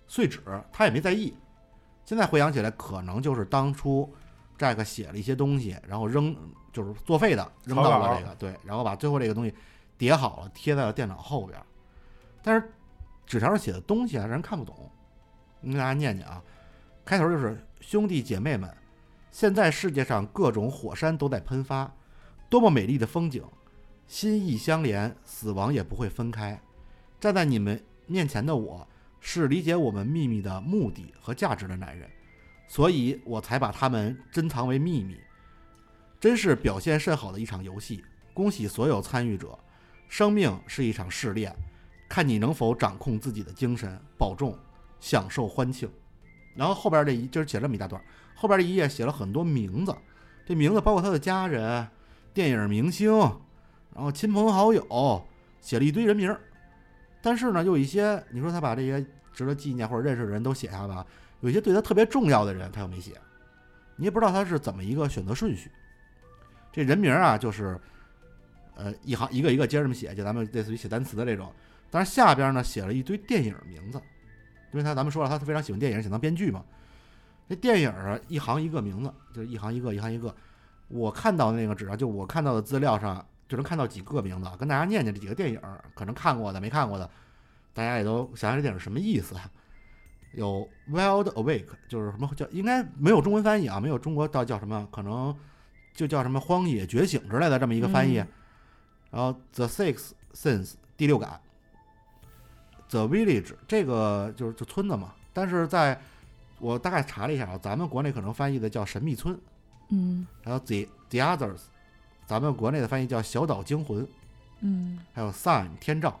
[0.06, 0.40] 碎纸，
[0.72, 1.34] 他也没在意。
[2.04, 4.12] 现在回想起来，可能就是当初
[4.58, 6.34] Jack 写了一些东西，然后扔，
[6.72, 9.54] 就是作废的，扔到了这个对，然后把最后这个东西
[9.96, 11.60] 叠好了，贴在了电脑后边。
[12.42, 12.72] 但是
[13.24, 14.90] 纸条上写的东西啊，让人看不懂。
[15.60, 16.42] 你给大家念念啊，
[17.04, 18.68] 开头就是兄弟姐妹们，
[19.32, 21.90] 现在世界上各种火山都在喷发，
[22.50, 23.42] 多么美丽的风景！
[24.06, 26.60] 心意相连，死亡也不会分开。
[27.18, 28.86] 站在你们面前的我，
[29.20, 32.10] 是理解我们秘密的目的和价值的男人，
[32.68, 35.18] 所以我才把他们珍藏为秘密。
[36.20, 39.58] 真是表现甚好的一场游戏，恭喜所有参与者。
[40.08, 41.56] 生命是一场试炼，
[42.06, 44.54] 看你能否掌控自己的精神，保重，
[45.00, 45.90] 享受欢庆。
[46.54, 48.00] 然后后边这一就是写这么一大段，
[48.42, 49.94] 后边这一页写了很多名字，
[50.44, 51.86] 这名字包括他的家人、
[52.34, 53.08] 电影明星，
[53.94, 55.24] 然后亲朋好友，
[55.60, 56.36] 写了一堆人名。
[57.22, 61.06] 但是呢，有一些你说他把这些值得纪念或者认识的人都写下吧，
[61.38, 63.12] 有一些对他特别重要的人他又没写，
[63.94, 65.70] 你也不知道他是怎么一个选择顺序。
[66.72, 67.80] 这人名啊，就是
[68.74, 71.52] 呃一行一个一个接着这么写，就咱们类似于写单词的这种。
[71.92, 74.02] 但是下边呢写了一堆电影名字，
[74.72, 76.64] 因为他咱们说了，他非常喜欢电影，想当编剧嘛。
[77.48, 80.34] 这电影啊，一行一个名字，就是一行一个，一行一个。
[80.88, 85.60] 我看到的那个纸上，就我看到的资料上，就能看到几个名字，跟大家念念这几个电影，
[85.94, 87.08] 可能看过的、没看过的，
[87.72, 89.34] 大家也都想想这电影什么意思。
[90.34, 95.34] 有《Wild Awake》，就是什么叫应该没有中文翻译啊，没有中国到叫什么，可能
[95.94, 98.18] 就叫什么《荒野觉醒》之类的这么一个翻译。
[98.18, 98.28] 嗯
[99.12, 101.38] 然后《The Sixth Sense》第六感，
[102.90, 106.00] 《The Village》这个就是就村子嘛，但是在
[106.62, 109.36] 我大概查了一下啊，咱们国内可能翻译的叫神秘村，
[109.88, 111.58] 嗯还有 The The Others，
[112.24, 114.04] 咱们国内的翻译叫《小岛惊魂》，
[114.60, 116.20] 嗯还有 Sign 天照，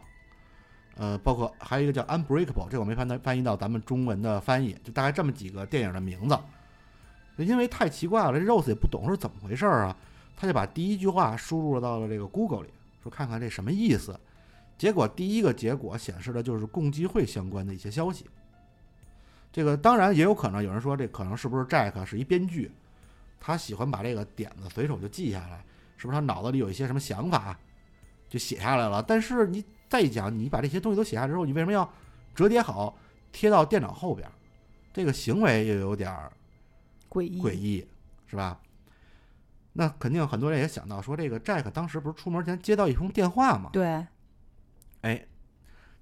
[0.96, 6.36] 呃，包括还有一个叫 Unbreakable，这我没翻到翻译到咱们中文的翻译，就大概这么几个电影的名字。
[7.36, 9.96] 因为太奇怪了，这 Rose 也不懂是怎么回事儿啊，
[10.36, 12.68] 他就把第一句话输入到了这个 Google 里，
[13.00, 14.18] 说看看这什么意思。
[14.76, 18.26] 结果第一个结果显示的就是共济会相关的一些消息。
[19.52, 22.72] 这个当然也有可能有人说这可能是不是 Jack 是一编剧，
[23.38, 25.62] 他喜欢把这个点子随手就记下来，
[25.96, 27.56] 是不是他脑子里有一些什么想法
[28.28, 29.02] 就写下来了？
[29.02, 31.88] 但是你再讲，你把这些东西都写下来之后，你为什么要
[32.34, 32.96] 折叠好
[33.30, 34.26] 贴到电脑后边？
[34.92, 36.32] 这个行为又有点儿
[37.10, 37.86] 诡异诡异，
[38.26, 38.58] 是吧？
[39.74, 43.70] 那肯定很多人也想到说，这个 Jack 当时不是出门前接到一通电话吗？
[43.72, 44.06] 对，
[45.02, 45.26] 哎，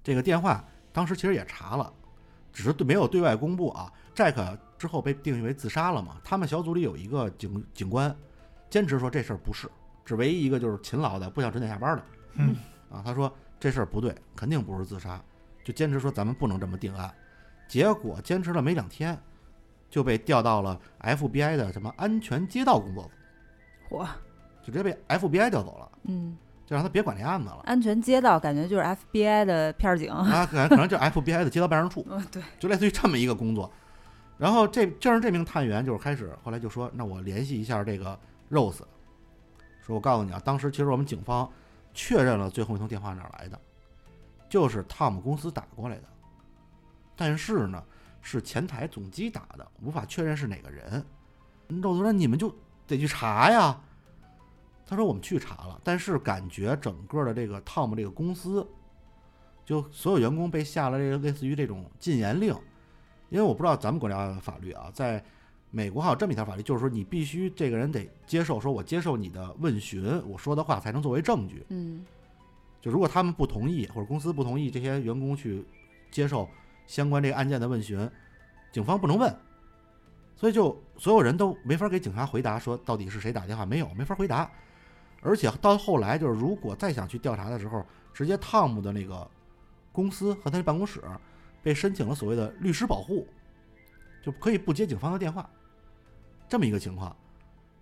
[0.03, 1.93] 这个电话当时其实也查了，
[2.51, 3.91] 只是对没有对外公布啊。
[4.15, 6.17] Jack 之后被定义为自杀了嘛？
[6.23, 8.13] 他们小组里有一个警警官，
[8.69, 9.69] 坚持说这事儿不是，
[10.03, 12.03] 只唯一一个就是勤劳的，不想准点下班的。
[12.33, 12.55] 嗯
[12.89, 15.21] 啊，他说这事儿不对，肯定不是自杀，
[15.63, 17.13] 就坚持说咱们不能这么定案。
[17.67, 19.17] 结果坚持了没两天，
[19.89, 23.09] 就被调到了 FBI 的什么安全街道工作
[23.89, 24.07] 组，嚯，
[24.61, 26.37] 就直接被 FBI 调走了，嗯，
[26.71, 27.59] 就让他别管这案子了。
[27.65, 30.09] 安全街道感觉就是 FBI 的片儿警。
[30.09, 33.69] 啊，可能可能就是 FBI 的街道办事处，嗯， 对，就类似于这么一个工作。
[34.37, 38.17] 然后这正是这名探员就是开始后来就说，那我联系一下这个
[38.49, 38.83] Rose，
[39.85, 41.51] 说我告诉你啊，当时其实我们警方
[41.93, 43.59] 确认了最后一通电话哪儿来的，
[44.47, 46.03] 就是 Tom 公司打过来的，
[47.17, 47.83] 但是呢
[48.21, 51.05] 是前台总机打的，无法确认是哪个人。
[51.67, 52.55] Rose 说你们就
[52.87, 53.77] 得去查呀。
[54.91, 58.67] 他说我们去查了，但是感觉整个的这个 Tom 这个公司，
[59.63, 62.53] 就所有员工被下了这个类似于这种禁言令。
[63.29, 65.23] 因为我不知道咱们国家的法律啊，在
[65.69, 71.65] 美国还有这么一条法律，就是说你必须这个人得接受，说我接受你的问询，我说的话才能作为证据。
[71.69, 72.05] 嗯
[72.81, 75.65] 就如果他们不同意，或者公司不同意这些员工去
[76.11, 76.49] 接受
[76.85, 78.11] 相关这个案件的问询，
[78.73, 79.33] 警方不能问，
[80.35, 84.51] 所以就所有人都没法给警察回答说到底是谁打电话，没有，没法回答。
[85.21, 89.29] 而且到后来就是，如果再想去调查的时候，直接汤姆的那个
[89.91, 91.01] 公司和他的办公室
[91.61, 93.27] 被申请了所谓的律师保护，
[94.23, 95.49] 就可以不接警方的电话，
[96.49, 97.15] 这么一个情况。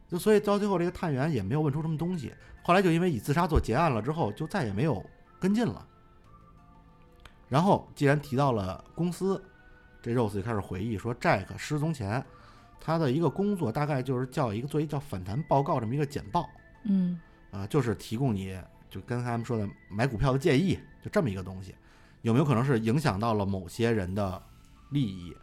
[0.07, 2.33] 就所以到最后，这个探员也没有问出什么东西。
[2.61, 5.03] 后来就因为以自杀做结案了之后，就再也没有
[5.39, 5.87] 跟进了。
[7.47, 9.41] 然后既然提到了公司，
[10.01, 12.23] 这 Rose 就开始回忆说，Jack 失踪前，
[12.79, 16.49] 他的一个工作大概就是叫一个做一叫反弹报告这么一个简报
[16.85, 17.19] 嗯
[17.51, 18.57] 啊、就是提供你
[18.89, 21.75] 就跟他们说的买股票的建议，就这么一个东西，
[22.21, 24.41] 有没有可能是影响到了某些人的
[24.91, 25.35] 利益？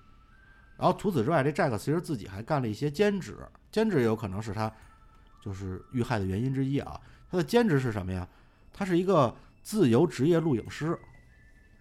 [0.77, 3.38] 然后除此之外，这 Jack 其实自己还干了一些兼职，
[3.73, 4.71] 兼职也有可能是他
[5.40, 7.01] 就是遇害的原因之一啊。
[7.31, 8.29] 他的兼职是什么呀？
[8.73, 10.99] 他是一个自由职业录影师，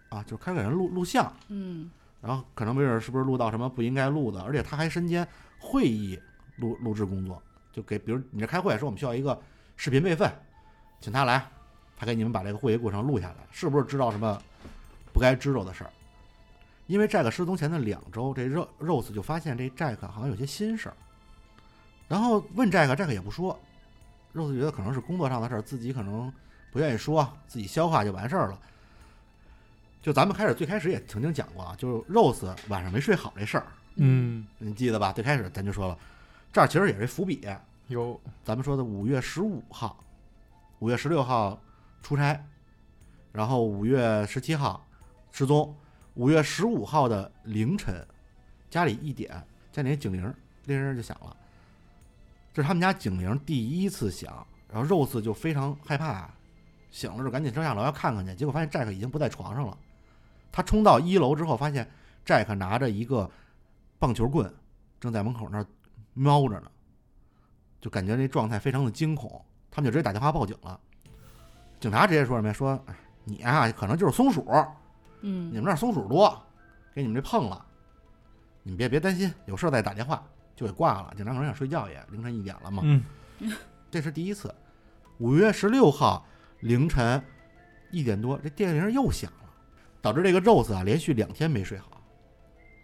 [0.09, 5.27] 啊，就开始给人录录像，嗯然后可能没准是不是录到什么不应该录的，而且他还身兼
[5.59, 6.19] 会议
[6.55, 7.39] 录录制工作，
[7.71, 9.39] 就给比如你这开会说我们需要一个
[9.75, 10.31] 视频备份，
[11.01, 11.45] 请他来，
[11.97, 14.41] 他给你们把这个会议过程录下来，是不是知道什么
[15.13, 15.89] 不该知道的事儿？
[16.87, 20.95] 因为 Jack 失踪前的两周，这 Ro- Rose 就发现这 Jack 好像有些心事儿，
[22.07, 23.59] 然后问 Jack，Jack 也不说
[24.33, 26.31] ，Rose 觉得可能是工作上的事儿，自己可能
[26.71, 28.59] 不愿意说，自己消化就完事儿了。
[30.01, 35.11] 就咱们开始最开始也曾经讲过啊，就是 Rose 晚上没睡好这事儿，嗯，你记得吧？
[35.11, 35.97] 最开始咱就说了，
[36.53, 37.41] 这儿其实也是一伏笔。
[37.87, 40.03] 有咱们说的五月十五号、
[40.79, 41.59] 五月十六号
[42.01, 42.43] 出差，
[43.31, 44.83] 然后五月十七号
[45.31, 45.75] 失踪，
[46.15, 48.05] 五月十五号的凌晨，
[48.71, 50.33] 家里一点，家里警铃
[50.65, 51.37] 铃铃就响了，
[52.51, 56.33] 这是他们家警铃第一次响，然后 Rose 就非常害怕，
[56.89, 59.77] 醒了就赶紧上下楼要看看去，结果发现 Jack 已经不在床上了，
[60.51, 61.87] 他冲到一楼之后，发现
[62.25, 63.29] Jack 拿着一个
[63.99, 64.51] 棒球棍，
[64.99, 65.65] 正在门口那儿
[66.15, 66.71] 瞄着呢。
[67.85, 70.79] 就感觉那状态非常的惊恐，他们就直接打电话报警了。
[71.79, 72.53] 警察直接说什么呀？
[72.53, 74.43] 说哎你啊，可能就是松鼠，
[75.21, 76.43] 嗯你嗯们那儿松鼠多，
[76.95, 77.63] 给你们这碰了。
[78.63, 81.13] 你们别别担心，有事儿再打电话，就给挂了。
[81.15, 82.81] 警察可能想睡觉也，凌晨一点了嘛。
[82.83, 83.03] 嗯
[83.91, 84.51] 这是第一次。
[85.19, 86.25] 五月十六号
[86.61, 87.23] 凌晨
[87.91, 89.49] 一点多，这电铃又响了，
[90.01, 92.01] 导致这个 Rose 啊连续两天没睡好。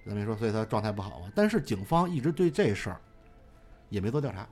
[0.05, 1.31] 咱没说，所以他状态不好嘛。
[1.33, 3.01] 但是警方一直对这事儿
[3.89, 4.47] 也没做调查。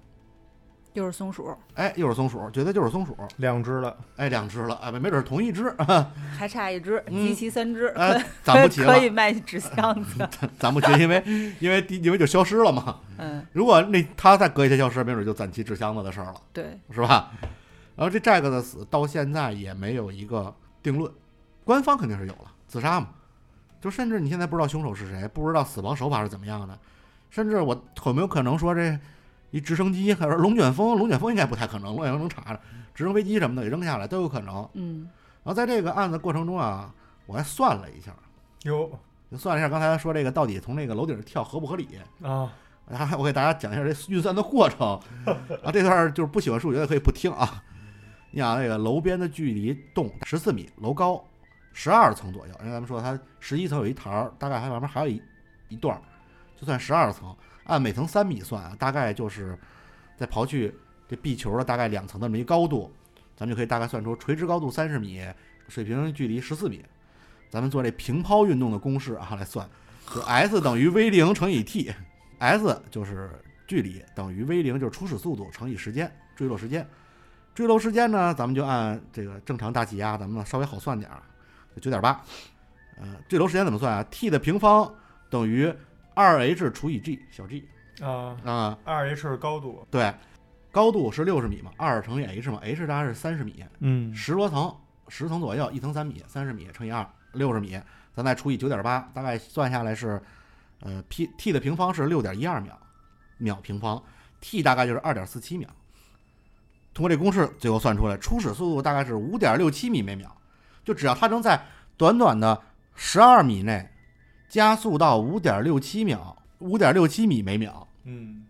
[0.93, 5.73] 又是松鼠，哎，又是松鼠，觉得就是松鼠，两只了，哎，两只了，哎，没准是同一只，
[6.37, 7.27] 还差一只，嗯。
[7.27, 8.93] 集齐三只，哎，攒不齐了。
[8.97, 10.27] 可，以卖纸箱子。
[10.59, 11.23] 攒不齐，因为
[11.59, 12.97] 因为因为就消失了嘛。
[13.17, 17.31] 嗯，如果那他再隔一天消失，没准就攒齐纸箱子的事儿了，对，是吧？
[17.95, 21.11] 然后这 Jack 的死到现在也没有一个定论，
[21.63, 23.09] 官方肯定是有了自杀嘛，
[23.81, 26.79] 就甚至你现在不知道凶手是谁，不知道死亡手法是怎么样的，
[27.29, 28.97] 甚至我有没有可能说这
[29.51, 30.97] 一直升机，还是龙卷风？
[30.97, 32.59] 龙卷风应该不太可能，龙卷风能查着，
[32.93, 34.67] 直升飞机什么的给扔下来都有可能。
[34.73, 35.09] 嗯，
[35.43, 36.93] 然后在这个案子过程中啊，
[37.25, 38.11] 我还算了一下，
[38.63, 38.89] 哟
[39.31, 41.87] 就算了一下刚才说这个到底从那个楼顶上跳合不合理。
[42.21, 42.51] 啊，
[42.89, 44.99] 啊， 我给大家讲一下这运算的过程
[45.63, 47.63] 啊，这段儿就是不喜欢数学的可以不听啊。
[48.31, 51.23] 你想，那个楼边的距离洞十四米，楼高
[51.73, 55.21] 十二层左右，因为咱们说它十一层有一台儿，大概还旁边还有一
[55.69, 56.01] 一段儿，
[56.55, 57.35] 就算十二层，
[57.69, 59.57] 按每层三米算啊，大概就是
[60.17, 60.75] 再刨去
[61.07, 62.91] 这壁球的大概两层的这么一高度，
[63.37, 65.23] 咱们就可以大概算出垂直高度三十米，
[65.67, 66.83] 水平距离十四米。
[67.49, 69.67] 咱们做这平抛运动的公式啊来算，
[70.13, 73.31] 就 S 等于 v 零乘以 t，S 就是
[73.65, 76.87] 距离等于 v 零就是初始速度乘以时间坠落时间。
[77.55, 81.21] 坠落时间呢，咱们就按这个正常大气压，咱们稍微好算点儿，
[81.81, 82.23] 九点八。
[82.97, 84.93] 呃，坠落时间怎么算啊？t 的平方
[85.29, 85.73] 等于
[86.19, 87.65] 二 h 除以 g 小 g
[88.01, 90.13] 啊，啊、二 h 是高度，对，
[90.69, 94.13] 高度是六十米嘛，二乘以 h 嘛，h 大概是三十米，嗯。
[94.13, 94.75] 十多层，
[95.07, 97.79] 十层左右，一层三米，三十米乘以二，六十米，
[98.13, 100.21] 咱再除以九点八，大概算下来是，
[100.81, 102.77] 呃，p t 的平方是六点一二秒，
[103.37, 104.03] 秒平方
[104.41, 105.69] ，t 大概就是二点四七秒。
[106.93, 110.29] 通过这公式，最后算出来，初始速度大概是五点六七米每秒，
[110.83, 112.61] 就只要它能在短短的
[112.93, 113.89] 十二米内
[114.49, 118.43] 加速到五点六七秒，五点六七米每秒，嗯，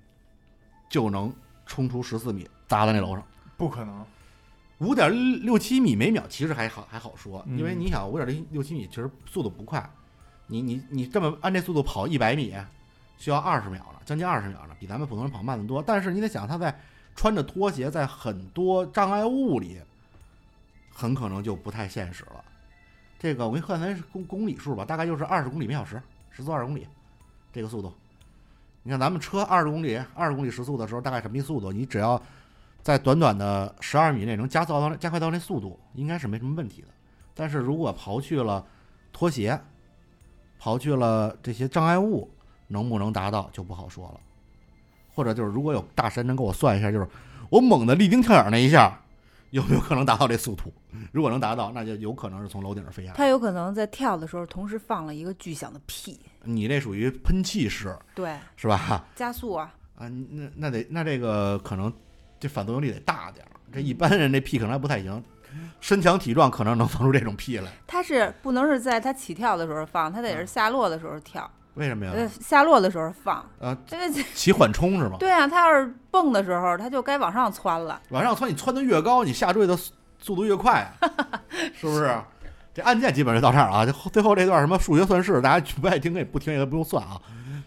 [0.89, 1.31] 就能
[1.65, 3.23] 冲出十四米，砸在那楼上。
[3.57, 4.05] 不可能，
[4.77, 5.11] 五点
[5.43, 9.87] 六七米每秒其实还好还好说，嗯因为你想五点六七米其实速度不快，
[10.47, 12.55] 你你你这么按这速度跑一百米，
[13.17, 15.83] 需要二十秒了，将近二十秒了，比咱们普通人跑慢得多。
[15.85, 16.79] 但是你得想，他在
[17.13, 19.81] 穿着拖鞋在很多障碍物里，
[20.93, 22.45] 很可能就不太现实了。
[23.19, 26.01] 这个我给你换成公公里数吧，大概就是二十公里每小时，
[26.31, 26.87] 时速二十公里，
[27.51, 27.93] 这个速度。
[28.81, 31.69] 你看咱们车二十公里、二十公里时速的时候，大概什么速度？
[31.69, 32.19] 你只要
[32.81, 36.87] 在短短的十二米内能加速到加快到那速度，应该是没什么问题的。
[37.35, 38.65] 但是如果刨去了
[39.11, 39.59] 拖鞋，
[40.61, 42.29] 刨去了这些障碍物，
[42.67, 44.19] 能不能达到就不好说了。
[45.13, 47.07] 或者就是如果有大神能给我算一下，就是
[47.49, 48.97] 我猛的立定跳远那一下，
[49.51, 50.71] 有没有可能达到这速度？
[51.11, 53.15] 如果能达到，那就有可能是从楼顶上飞下来。
[53.15, 59.05] 他有可能在跳的时候同时放了一个巨响的屁，你这属于喷气式对，是吧？
[59.15, 61.91] 加速啊，啊，那那得那这个可能
[62.39, 65.23] 这反作用力得大点儿，这一般人这屁可能还不太行，
[65.79, 67.71] 身强体壮可能能放出这种屁来。
[67.87, 72.11] 他是不能是在他起跳的时候放，他得是下落的时候跳，为什么呀？
[72.13, 75.15] 呃，下落的时候放，啊，因为起缓冲是吗？
[75.19, 77.99] 对啊，他要是蹦的时候，他就该往上窜了。
[78.09, 80.85] 往上窜，你窜得越高，你下坠的速速度越快，
[81.73, 82.13] 是不是？
[82.73, 87.19] 这案件基本就到这儿啊，就最后这段什么数学算式，大家不爱听可以不听也不用算啊，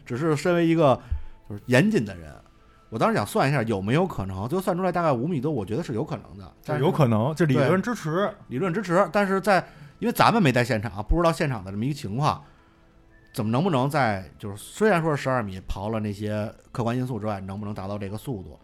[0.05, 1.01] 只是身为一个
[1.49, 2.33] 就是严谨的人，
[2.91, 9.67] 我当时想算一下有没有可能，最后算出来大概五米多，我觉得是有可能的，但是有可能，这理论支持，理论支持，但是在
[9.99, 12.43] 因为咱们没在现场，不知道现场的这么一个情况，
[13.33, 18.59] 怎么能不能在就是虽然说十二米刨了那些客观因素之外，能不能达到这个速度？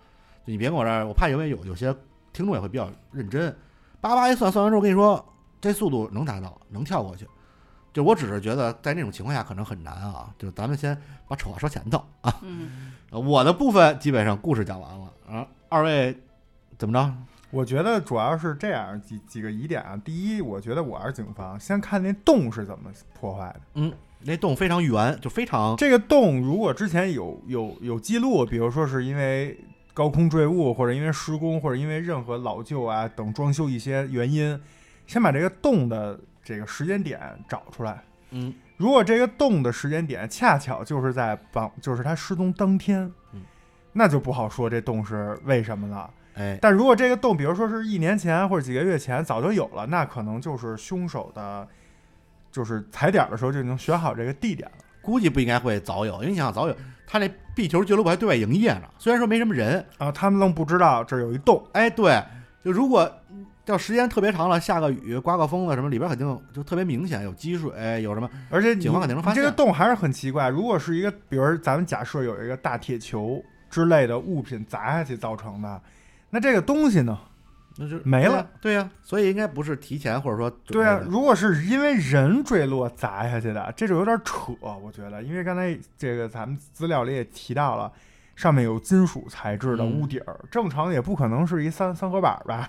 [0.47, 1.95] 就你别跟我这儿，我怕因为有有些
[2.33, 3.55] 听众也会比较认真，
[4.01, 5.25] 叭叭一算，算完之后跟你说
[5.61, 7.27] 这速度能达到，能跳过去。
[7.93, 12.39] 就我只是觉得在那种情况下可能很难啊，就咱们先把丑话说前头啊。
[12.43, 16.17] 嗯，呃我的部分基本上故事讲完了啊，二位
[16.77, 17.13] 怎么着？
[17.51, 19.97] 我觉得主要是这样几几个疑点啊。
[20.05, 23.61] 第一，我觉得我是警方，先看那洞是怎么破坏的。
[23.75, 23.93] 嗯，
[24.25, 29.59] 那洞非常圆，就非常这个洞如果之前有有有记录，比如说是因为
[29.95, 34.61] 高空坠物，或者因为施工，或者因为任何老旧啊等装修一些原因，
[35.07, 38.03] 先把这个洞的这个时间点找出来。
[38.31, 43.43] 嗯如果这个洞的时间点恰巧就是在绑，就是他失踪当天，嗯
[43.93, 46.11] 那就不好说这洞是为什么了。
[46.35, 51.67] 哎但如果这个洞，比如说是一年前或者几个月前早就有了，那可能就是凶手的，
[52.51, 54.85] 就是踩点的时候就已经选好这个地点了。
[55.01, 56.77] 估计不应该会早有，因为你想早有，
[57.07, 62.23] 他那壁球俱乐部还对外营业呢，虽然说没什么人，啊，他们愣不知道这儿有一洞，哎，对，
[62.63, 63.11] 就如果
[63.65, 70.51] 要时间特别长了，下个雨、刮个风了什么，里边肯定就特别明显有积水，有什么，而且警方肯定能发现这个洞还是很奇怪。
[70.51, 75.81] 如果是一个，比如咱们假设有一个大铁球之类的物品砸下去造成的。
[76.29, 77.19] 那这个东西呢？
[77.81, 87.93] 那就没了对呀、所以应该不是提前或者说对啊，如果是因为人坠落砸下去的，这就有点扯，我觉得，因为刚才这个咱们资料里也提到了，
[88.35, 92.69] 上面有金属材质的嗯屋顶儿，正常也不可能是一三三合板儿吧，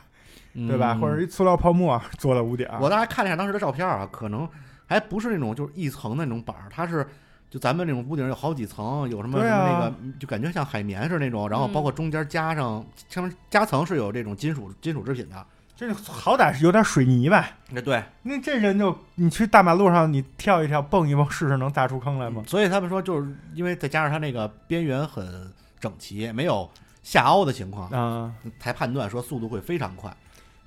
[0.53, 0.93] 对吧？
[0.93, 2.77] 嗯或者一塑料泡沫做的屋顶儿。
[2.79, 4.47] 我大概看了一下当时的照片啊，可能
[4.85, 7.03] 还不是那种就是一层的那种板儿，它是
[7.49, 15.45] 就咱们那种屋顶有好几层，有什么什么那个，就感觉像海绵似的那种，然后包括中间加上上面夹层是有这种金属金属制品的。
[15.75, 17.55] 这好歹是有点水泥呗。
[17.69, 22.43] 那对，那这人就你去大马路上，你跳一跳，蹦一蹦，试试能砸出坑来吗？
[22.45, 26.69] 所以他们说就是因为再加上它那个边缘很整齐，没有
[27.01, 28.29] 下凹的情况，啊、
[28.59, 30.13] 才判断说速度会非常快。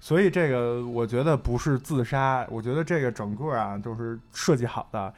[0.01, 5.13] 所以这个我觉得不是自杀，我觉得这个整个啊都是设计好的。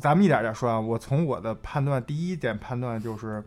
[0.00, 3.42] 咱们一点点说啊，我从我的判断，第一点判断就是，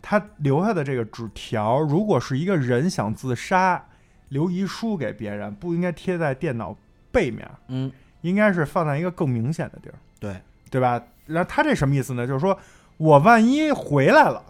[0.00, 3.84] 他留下的这个纸条，如果是一个人想自杀，
[4.28, 6.76] 留遗书给别人，不应该贴在电脑
[7.10, 10.36] 背面，嗯，应该是放在一个更明显的地儿，对，
[10.70, 11.02] 对吧？
[11.26, 12.26] 然后他这什么意思呢？
[12.26, 12.58] 就是说
[12.96, 14.42] 我万一回来了。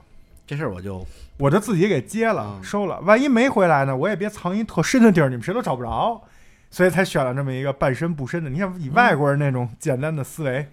[0.47, 1.07] 这事儿我就
[1.39, 2.99] 我就自己给接了、嗯收了。
[3.03, 6.21] 万一没回来呢，我也别藏一特深的地儿，你们谁都找不着，
[6.71, 8.51] 所以才选了这么一个半深不深的。
[8.51, 10.67] 你看，以外国人那种简单的思维，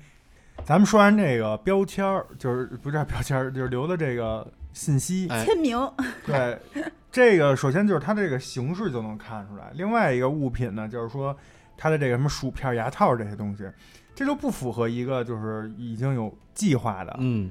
[0.66, 5.28] 咱们说完这个标签儿，就是不是标签儿，就是留的这个信息。
[5.30, 5.80] 哎签名，
[6.26, 6.60] 对，
[7.12, 9.72] 这个首先就是它这个形式就能看出来。
[9.76, 11.36] 另外一个物品呢，就是说
[11.78, 13.70] 它的这个什么薯片、牙套这些东西，
[14.14, 17.50] 这就不符合一个就是已经有计划的，嗯，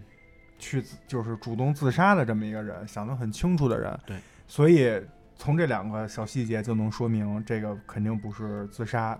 [0.58, 3.98] 去就是主动自杀的这么一个人，想得很清楚的人。
[4.04, 5.00] 对，所以
[5.36, 9.18] 从这两个小细节就能说明这个肯定不是自杀。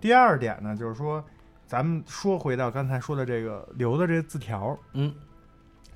[0.00, 1.24] 第二点呢，就是说，
[1.66, 5.12] 咱们说回到刚才说的这个留的这个字条，嗯，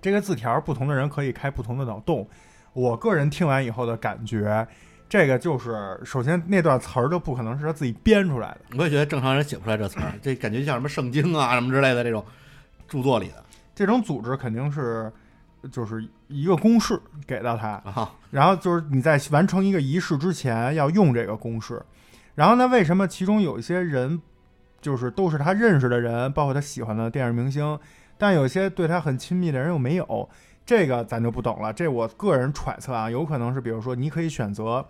[0.02, 2.28] 这个字条不同的人可以开不同的脑洞。
[2.72, 4.66] 我个人听完以后的感觉，
[5.08, 8.76] 这个就是首先那段词儿就不可能是他自己编出来的。
[8.78, 12.24] 我也觉得正常人写不出来这词儿，这感觉像什么圣经啊什么之类的这种
[12.88, 13.44] 著作里的
[13.74, 15.12] 这种组织肯定是
[15.70, 18.12] 就是一个公式给到他，啊。
[18.30, 21.80] 然后就是你在完成一个仪式之前要用这个公式，
[22.34, 24.20] 然后呢，为什么其中有一些人
[24.80, 27.78] 就是都是他认识的人，包括他喜欢的电影明星，
[28.18, 30.28] 但有些对他很亲密的人又没有，
[30.64, 31.72] 这个咱就不懂了。
[31.72, 34.84] 这我个人揣测啊，有可能是比如说你可以选择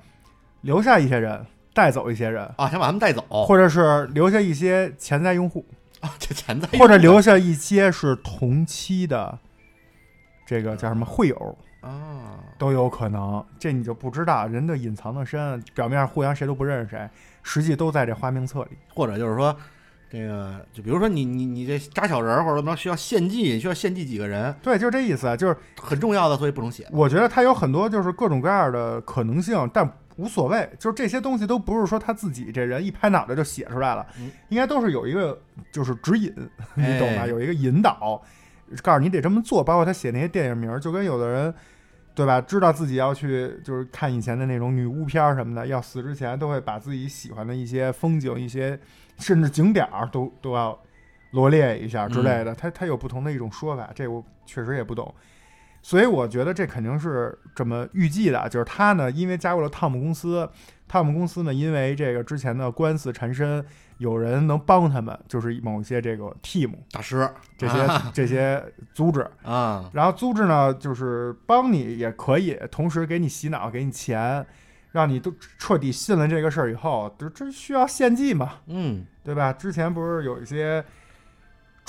[0.62, 5.64] 留下一些人，带走一些人，啊，想把他们带走，或者是留下一些潜在用户，
[6.00, 9.38] 啊，这潜在或者留下一些是同期的
[10.46, 11.58] 这个叫什么会友。
[11.80, 17.08] 啊，都有可能，这你就不知道，人的隐藏的深，表面互相谁都不认识谁，
[17.42, 18.72] 实际都在这花名册里。
[18.94, 19.56] 或者就是说，
[20.10, 26.84] 这个就比如说你你你这扎小人儿或者什么着需要献祭，需要献祭几个人，对，就是这意思，就是很重要的，所以不能写。
[26.90, 35.40] 我觉得他有很多就是各种各样的可能性，但无所谓，就是这些东西都不是说他自己这人一拍脑袋就写出来了，嗯应该都是有一个
[35.70, 36.34] 就是指引，
[36.74, 37.22] 你懂吧？
[37.22, 38.20] 哎有一个引导，
[38.82, 39.62] 告诉你得这么做。
[39.62, 41.54] 包括他写那些电影名儿，就跟有的人。
[42.14, 42.40] 对吧？
[42.40, 48.78] 知道自己要去，就是看以前的那种女巫片儿什么的，要死之前都会把自己喜欢的一些风景、一些
[49.18, 50.78] 甚至景点儿都都要
[51.30, 52.54] 罗列一下之类的。
[52.54, 55.14] 他他有不同的一种说法，这我确实也不懂。
[55.82, 60.48] 所以我觉得这肯定是这么预计的，就是他呢，因为加入了汤姆公司，
[60.86, 63.64] 汤姆公司呢，因为这个之前的官司缠身，
[63.98, 68.62] 有人能帮他们，就是某一些这个 team 大师这些、这些
[68.92, 74.44] 组织，啊，然后组织呢，就是帮你也可以，同时给你洗脑，给你钱，
[74.92, 79.52] 让你都彻底信了这个事儿以后，这这需要献祭嘛，嗯，对吧？
[79.52, 80.84] 之前不是有一些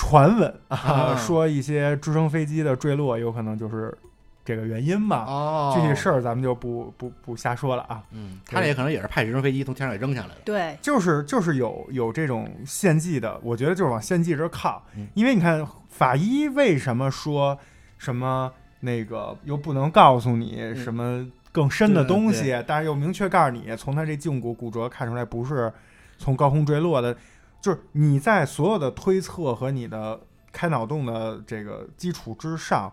[0.02, 3.96] 传闻啊，啊说一些直升飞机的坠落有可能就是
[4.44, 5.24] 这个原因吧。
[5.28, 10.40] 哦，具体事儿咱们就不不不瞎说了啊，嗯，他这也可能也是派直升飞机从天上给扔下来的。
[10.44, 14.82] 对，就是就是有有这种献祭的，我觉得就是往献祭这儿靠。
[14.96, 17.56] 嗯，因为你看法医为什么说
[17.96, 25.72] 什么那个又不能告诉你什么更深的东西，但是又明确告诉你从他这胫骨骨折看出来不是
[26.18, 27.16] 从高空坠落的，
[27.62, 30.20] 就是你在所有的推测和你的
[30.52, 32.92] 开脑洞的这个基础之上，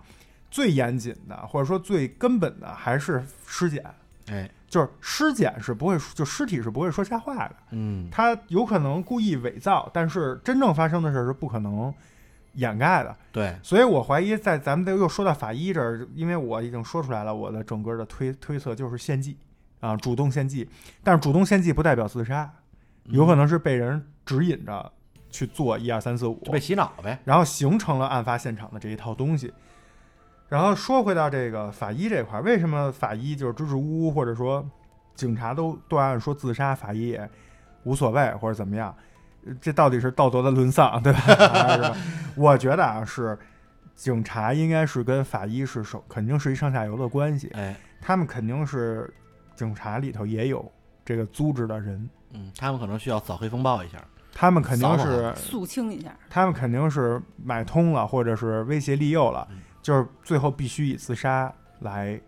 [0.50, 3.84] 最严谨的或者说最根本的还是尸检。
[4.32, 11.92] 哎，就是尸检是不会，就尸体是不会说瞎话的，嗯，他有可能故意伪造，但是真正发生的事儿是不可能
[12.54, 13.16] 掩盖的。
[13.32, 19.36] 对，所以我怀疑，在咱们这又说到法医这儿，因为我已经说出来了，我的整个的推推测就是献祭
[19.80, 20.70] 啊，主动献祭。
[21.04, 22.54] 但是主动献祭不代表自杀，
[23.06, 24.92] 有可能是被人指引着
[25.32, 27.18] 去做一二三四五就，被洗脑呗。
[27.26, 29.52] 然后形成了案发现场的这一套东西。
[30.48, 34.64] 然后说回到这个法医这块儿，为什么法医就是支支吾吾，或者说
[35.16, 37.28] 警察都断案说自杀，法医也
[37.86, 38.96] 无所谓或者怎么样？
[39.46, 41.96] 呃这到底是道德的沦丧，对吧？
[42.38, 43.36] 我觉得啊，是
[43.96, 49.12] 警察应该是跟法医是手，肯定是一上下游的关系，哎，他们肯定是
[49.56, 50.72] 警察里头也有
[51.06, 53.98] 这个组织的人，嗯，他们可能需要扫黑风暴一下。
[54.34, 62.20] 他们肯定是肃清一下，他们肯定是买通了，或者是威胁利诱了嗯，就是最后必须以自杀来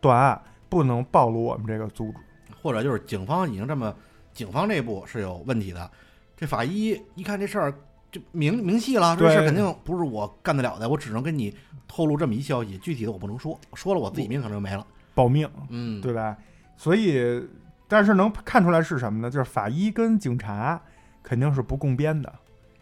[0.00, 2.18] 断案，不能暴露我们这个组织。
[2.62, 3.94] 或者就是警方已经这么，
[4.32, 5.90] 警方内部是有问题的。
[6.36, 7.72] 这法医一看这事儿
[8.10, 11.54] 就明明细了，这事儿肯定不是我干得了的，我只能跟你
[11.86, 14.86] 透露这么一消息，具体的我不能说，说了我自己命可能就没了。
[15.14, 16.36] 保命，嗯，对吧？
[16.76, 17.46] 所以，
[17.86, 19.30] 但是能看出来是什么呢？
[19.30, 20.80] 就是法医跟警察
[21.22, 22.32] 肯定是不共编的，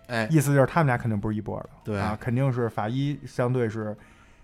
[0.07, 3.97] 哎，意思就是他们俩肯定不是一波的，对啊，肯定是法医相对是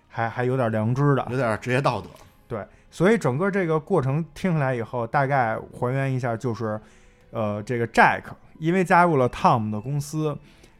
[0.08, 2.08] 还还有点良知的，有点职业道德。
[2.46, 6.78] 对所以整个这个过程听下来以后，大概还原一下，就是，
[7.30, 8.22] 呃，这个 Jack
[8.58, 10.36] 因为加入了 Tom 的公司，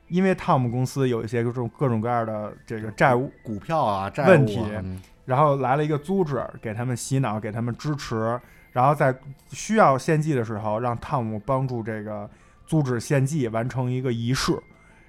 [0.09, 8.39] 因为 Tom 公司有一些各种各种各样的这个债务，股票啊，债务啊问题嗯然后来了一个组织给他们洗脑，给他们支持，
[8.73, 9.13] 然后在
[9.49, 12.29] 需要献祭的时候，让 Tom 帮助这个
[12.67, 14.59] 组织献祭完成一个仪式。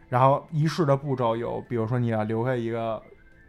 [0.08, 3.02] 然后仪式的步骤有，比如说你要留下一个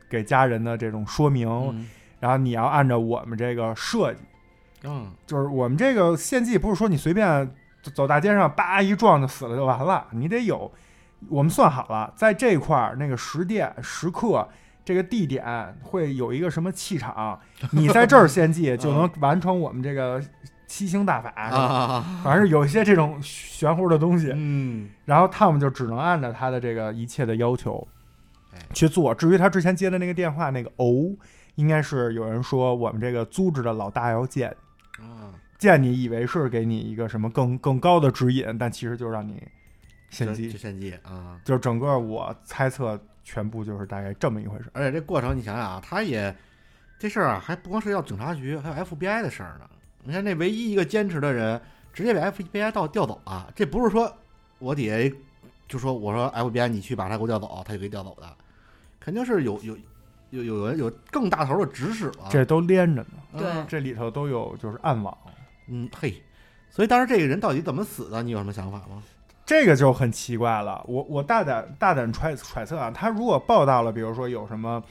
[0.08, 1.86] 给家人的这种说明，嗯
[2.18, 4.20] 然后你要按照我们这个设计，
[4.84, 7.46] 嗯，就是我们这个献祭不是说你随便
[7.82, 10.72] 走走大街上叭一撞就死了就完了，你得有
[11.28, 14.48] 我们算好了，在这块儿那个时点时刻。
[14.84, 17.36] 这个地点会有一个什么气场？
[17.72, 20.22] 你在这儿献祭就能 完成我们这个
[20.66, 24.32] 七星大法，啊，反正是有一些这种玄乎的东西。
[24.34, 27.86] 嗯，然后汤姆就只能按照他的这个一切的要求
[28.52, 29.14] 哎去做。
[29.14, 31.14] 至于他之前接的那个电话，那个哦，
[31.54, 34.50] 应该是有人说我们这个组织的老大要见
[34.98, 39.42] 啊，见你，以为是给你一个什么更更高的指引，但其实就让你
[40.10, 40.50] 献祭。
[40.50, 41.40] 献祭啊。
[41.44, 44.64] 就是整个我猜测全部就是大概这么一回事。
[44.72, 46.34] 而且这过程你想想啊，他也
[46.98, 49.68] 这事儿啊，还不光是要警察局，还有 FBI 的事儿呢。
[50.06, 51.60] 你看那唯一一个坚持的人，
[51.92, 53.52] 直接被 FBI 调调走了。
[53.56, 54.10] 这不是说
[54.58, 55.16] 我底下
[55.68, 58.32] 就说我说 FBI 你去把他给我调走，他就给调走的，
[59.00, 59.76] 肯定是有有
[60.30, 62.28] 有有人有更大头的指使了。
[62.30, 65.16] 这都连着呢，对嗯这里头都有就是暗网。
[65.68, 66.22] 嗯嘿，
[66.70, 69.02] 所以当时这个人到底怎么死的，你有什么想法吗？
[69.44, 70.84] 这个就很奇怪了。
[70.86, 74.82] 我我大胆大胆揣揣测啊，他如果报道了，比如说有什么，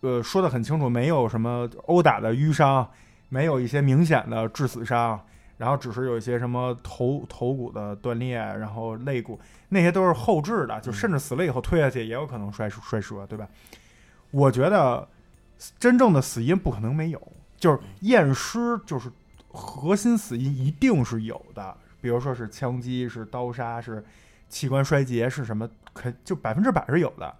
[0.00, 2.86] 呃，说的很清楚，没有什么殴打的淤伤，
[3.28, 5.20] 没有一些明显的致死伤，
[5.58, 13.48] 然后只是有一些什么头头骨的断裂，然后肋骨那些都是后置的，就甚至死了以后推下去也有可能摔摔折，对吧？
[14.30, 15.08] 我觉得
[15.78, 19.10] 真正的死因不可能没有，就是验尸，就是
[19.48, 24.04] 核心死因一定是有的，比如说是枪击、是刀杀、是
[24.48, 27.34] 器官衰竭、是什么，肯就百分之百是有的。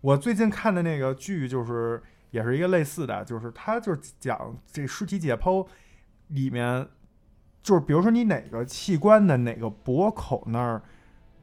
[0.00, 2.02] 我最近看的那个剧就是
[2.34, 4.36] 也是一个类似的，就是它就是讲
[4.72, 5.64] 这尸体解剖
[6.26, 6.84] 里面，
[7.62, 10.82] 就是比如说你哪个器官的哪个脖口那儿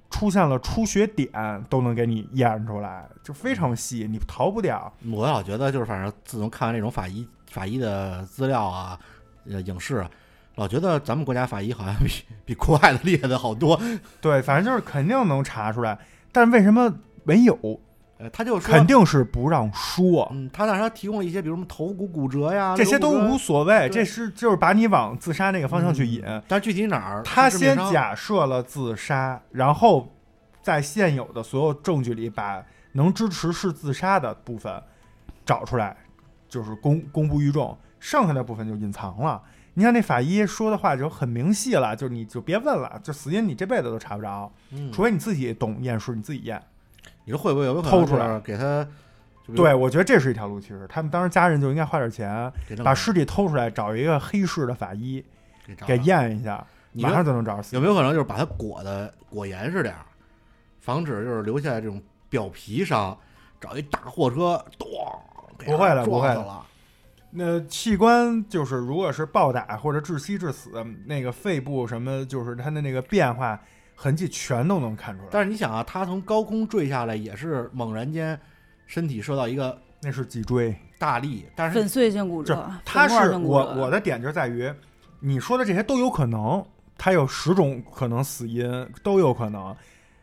[0.09, 4.93] 出现了出血点，都能给你验出来，就非常细，你逃不掉。
[5.09, 8.99] 我老觉得就是，反正自从看完这种法医法医的资料啊，
[9.45, 10.11] 呃，影视啊，
[10.55, 13.79] 老觉得咱们国家法医好像比比国外的 厉害的好多。
[14.19, 15.97] 对，反正就是肯定能查出来，
[16.33, 17.79] 但为什么没有？
[18.21, 26.21] 呃，他就说肯，定是不让说，嗯，他那他提供了一些，比如什么头骨骨折呀，这些都无所谓，这是就是把你往自杀那个方向去引。
[26.23, 30.13] 嗯但具体哪儿，他先假设了自杀，然后
[30.61, 34.71] 在现有的所有证据里，把能支持是自杀的部分
[35.43, 35.97] 找出来，
[36.47, 39.41] 就是公公布于众，剩下的部分就隐藏了。
[39.73, 46.61] 你看那法医说的话就很明细了，就你就别问了，就死因你这辈子都查不着，嗯，除非你自己懂验尸，你自己验。
[47.31, 48.85] 你说会不会有可能偷出来给他？
[49.55, 50.59] 对，我觉得这是一条路。
[50.59, 52.51] 其实他们当时家人就应该花点钱，
[52.83, 55.23] 把尸体偷出来，找一个黑市的法医
[55.65, 60.01] 给给验一下，马上就能找着死有没有可能就是把它裹的裹严实点儿，
[60.79, 63.17] 防止就是留下这种表皮伤？
[63.59, 64.87] 找一大货车，咚，
[65.65, 66.65] 不会了不会了。
[67.29, 70.71] 那器官就是，如果是暴打或者窒息致死，
[71.05, 73.59] 那个肺部什么，就是它的那个变化
[74.01, 75.29] 痕迹全都能看出来。
[75.29, 78.39] 但是你想啊，他从高空坠下来，也是猛然间
[78.87, 84.73] 身体受到一个那是脊椎，大力，但是粉碎性骨这折，他是我性骨折我的点就在于，
[85.19, 86.65] 你说的这些都有可能，
[86.97, 89.75] 他有十种可能死因都有可能，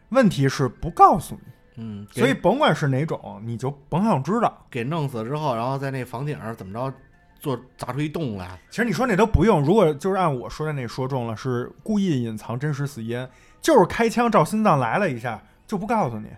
[0.09, 1.41] 问题是不告诉你。
[1.81, 4.67] 嗯，所以甭管是哪种，你就甭想知道。
[4.69, 6.93] 给弄死之后，然后在那房顶上怎么着
[7.39, 13.25] 做砸出一洞来，其实你说那都不用，如果就是按我说的那说中了，是故意隐藏真实死因，
[13.61, 16.29] 就是开枪照心脏来了一下，就不告诉你，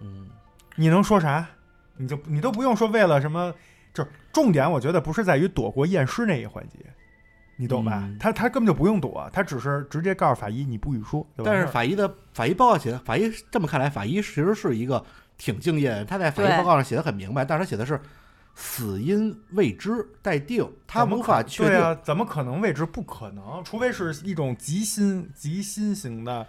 [0.00, 0.28] 嗯，
[0.76, 1.46] 你能说啥？
[1.96, 3.54] 你就你都不用说为了什么，
[3.92, 6.78] 就是重点，我觉得不是在于躲过验尸那一环节，
[7.56, 8.02] 你懂吧？
[8.04, 11.24] 嗯他他根本就不用躲，他只是直接告诉法医你不许说。
[11.36, 15.04] 就完但是事儿法医的法医报告写的，法医这么看来，法医其实是一个
[15.38, 16.04] 挺敬业的。
[16.04, 18.00] 他在法医对报告上写的很明白，但是他写的是
[18.56, 21.72] 死因未知待定，他怎么可无法确定。
[21.72, 22.84] 对啊，怎么可能未知？
[22.84, 26.44] 不可能，除非是一种极心极心型的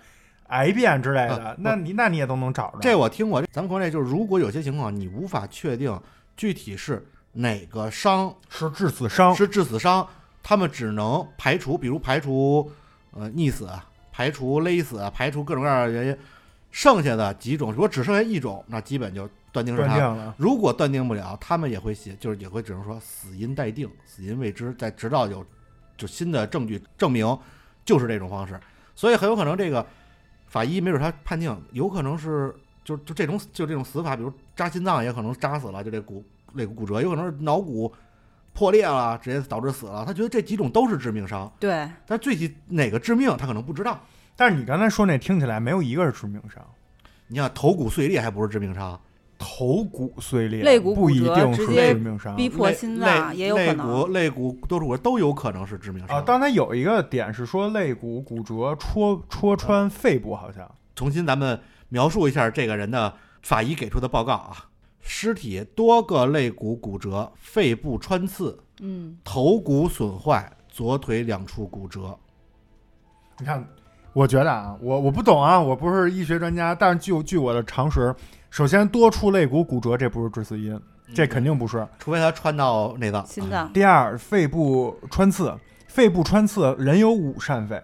[0.47, 2.79] 癌变之类的，啊那你那你也都能找着。
[2.81, 5.99] 这我听过，咱们国内就是，如果有些情况你无法确定
[6.37, 10.07] 具体是哪个伤是致死伤，是致死伤，
[10.43, 12.71] 他们只能排除，比如排除
[13.11, 13.69] 呃溺死，
[14.11, 16.17] 排除勒死，排除各种各样的原因，
[16.71, 20.33] 剩下的几种如果只剩下一种，那基本就断定是他。
[20.37, 25.45] 如果断定不了，他们也会写，就是也会只能说死因待定，死因未知，在直到有
[25.97, 27.37] 就新的证据证明
[27.83, 28.59] 就是这种方式，
[28.95, 29.85] 所以很有可能这个
[30.55, 37.93] 法医没准他判定有可能是就就这种就这种死法，比如扎心脏也可能扎死了，就这骨肋骨骨折，有可能是脑骨
[38.53, 40.05] 破裂了，直接导致死了。
[40.05, 43.99] 他觉得这几种都是致命伤，对，但具体哪个致命他可能不知道。
[44.37, 46.65] 但是你刚才说那听起来没有一个是致命伤，
[47.27, 48.97] 你像头骨碎裂还不是致命伤，
[49.37, 56.17] 头骨碎裂、肋骨不一骨折定是直接致命伤逼迫心脏肋也有可肋能骨肋骨多处骨折都有可能是致命伤。
[56.17, 56.21] 啊。
[56.21, 61.59] 刚才有一个点是说肋骨骨折戳戳穿肺部，好像重新咱们
[61.89, 64.69] 描述一下这个人的法医给出的报告啊，
[65.01, 72.17] 尸体多个肋骨骨折，肺部穿刺，嗯，头骨损坏，左腿两处骨折。
[73.37, 73.67] 你看，
[74.15, 78.15] 我觉得啊，我我不懂啊，我不是医学专家，但是据据我的常识，
[78.49, 80.79] 首先多处肋骨骨折，这不是致死因，
[81.13, 81.85] 这肯定不是。
[81.99, 83.25] 除非他穿到内脏。
[83.25, 85.53] 心脏第二，肺部穿刺，
[85.89, 87.81] 肺部穿刺，人有五扇肺，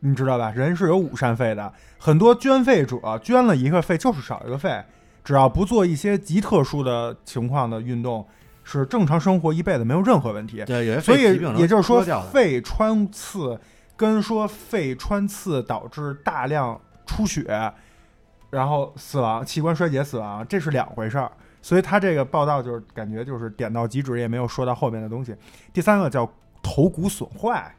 [0.00, 0.50] 你知道吧？
[0.52, 4.82] 人是有五扇肺的，很多捐肺者捐了一个肺就是少一个肺，
[5.22, 8.26] 只要不做一些极特殊的情况的运动，
[8.62, 10.64] 是正常生活一辈子没有任何问题。
[10.64, 12.02] 对，有些所以肺疾病能也就是说
[12.32, 13.60] 肺穿刺
[13.96, 17.72] 跟说肺穿刺导致大量出血，
[18.50, 21.30] 然后死亡、器官衰竭死亡，这是两回事儿。
[21.62, 25.34] 所以他这个报道就是感觉就是点到即止，也没有说到后面的东西。
[25.72, 26.30] 第三个叫
[26.62, 27.74] 头骨损坏，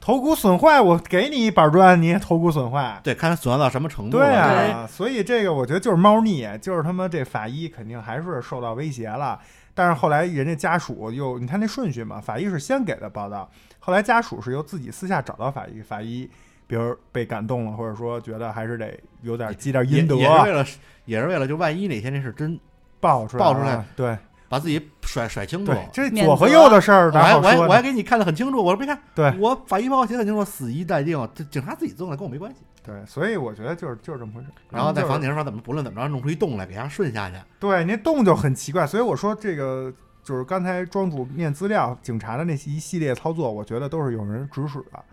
[0.00, 3.00] 头骨损坏，我给你一板砖，你也头骨损坏。
[3.04, 4.26] 对，看他损坏到什么程度了。
[4.26, 9.38] 对啊，所以这个我觉得就是猫腻，就是他妈这法医肯定还是受到威胁了。
[9.72, 13.48] 但是后来人家家属又，你看那顺序嘛，法医是先给的报道，
[13.84, 16.30] 后来家属是由自己私下找到法医，法医
[16.68, 20.66] 比如被感动了，或者说觉得还是得有点积点也阴德，也是为了，
[21.04, 22.58] 也是为了，就万一哪天这事真，
[23.00, 24.16] 爆出来爆出来，对
[24.48, 25.72] 把自己甩甩清楚。
[25.72, 27.36] 对，这左和右的事儿，我还？
[27.36, 32.60] 我还我还给你看得很清楚，我说别看，对我法医报告写得很清楚，死一待定，这警察自己做的，跟我没关系。
[32.84, 34.46] 对，所以我觉得就是就是这么回事。
[34.68, 37.36] 然后在房顶上说怎么不论怎么着弄出一洞来，给它顺下去。
[37.58, 39.92] 对，那洞就很奇怪，所以我说这个
[40.22, 45.04] 就是刚才庄主念资料，警察的那一系列操作，我觉得都是有人指使的。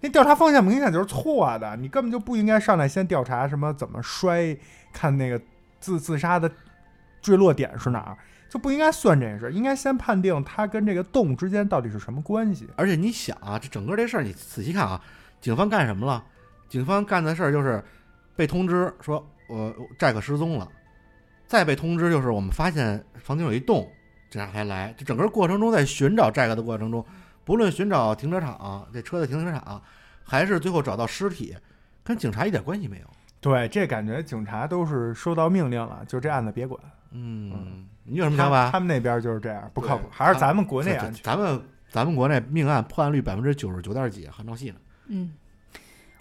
[0.00, 4.56] 那调查方向明显就是错的，你根本就不应该上来先调查什么怎么摔，
[4.92, 5.40] 看那个
[5.80, 6.50] 自自杀的
[7.20, 8.16] 坠落点是哪儿，
[8.48, 12.68] 就不应该算这件事，应该先判定他跟这个洞之间到底是什么关系。
[12.76, 15.00] 而且你想啊，这整个这事儿你仔细看啊，
[15.40, 16.24] 警方干什么了？
[16.68, 17.82] 警方干的事儿就是
[18.36, 20.68] 被通知说，我寨克失踪了，
[21.46, 23.90] 再被通知就是我们发现房间有一洞，
[24.30, 24.94] 警察才来。
[24.96, 27.04] 这整个过程中，在寻找这个的过程中，
[27.44, 29.80] 不论寻找停车场这车的停车场，
[30.22, 31.56] 还是最后找到尸体，
[32.04, 33.06] 跟警察一点关系没有。
[33.40, 36.80] 对，这感觉警察都是收到命令了，就这案子别管。
[37.12, 38.66] 嗯，你有什么想法？
[38.66, 41.22] 他他们那边就是这样，不靠谱，还是咱们国内安全。
[41.22, 44.76] 咱们咱们国内命案破案率百分之九十九点几，还闹戏呢
[45.06, 45.32] 嗯，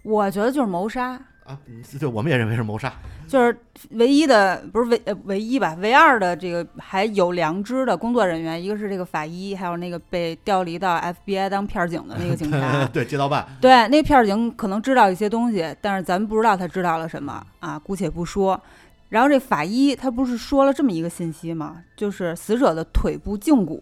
[0.04, 1.58] 我觉得就是谋杀，啊！
[2.00, 2.94] 对，我们也认为是谋杀。
[3.28, 3.58] 就是
[3.92, 12.86] 唯一的不是唯呃唯一吧，唯二的这个还有良知的工作人员，一个是这个法医，还有那个被调离到 FBI 当片儿警的那个警察。
[12.94, 13.48] 对，街道办。
[13.60, 18.62] 对，那片儿警可能知道一些东西，但是咱们不知道他知道了什么啊，姑且不说。
[19.10, 21.82] 然后这法医他不是说了这么一个信息吗？
[21.96, 23.82] 就是死者的腿部胫骨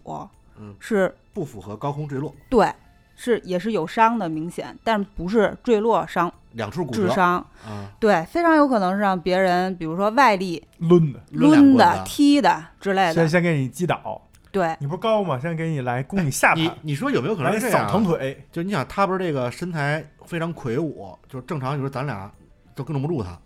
[0.59, 2.71] 嗯是不符合高空坠落，对，
[3.15, 7.35] 是也是有伤的，明显，但不是坠落伤两处骨折致伤。
[7.65, 13.13] 啊，对，非常有可能是让别人，比如说外力抡的，抡的、子踢的之类的。
[13.13, 15.39] 先先给你击倒，对，你不是高吗？
[15.39, 17.91] 先给你来攻你下你盘，你说有没有可能来扫是这样啊？
[17.91, 18.45] 疼腿。
[18.51, 22.31] 就你想，他不是这个身材非常魁梧，就是正常，你说咱俩
[22.73, 23.37] 都跟不住他，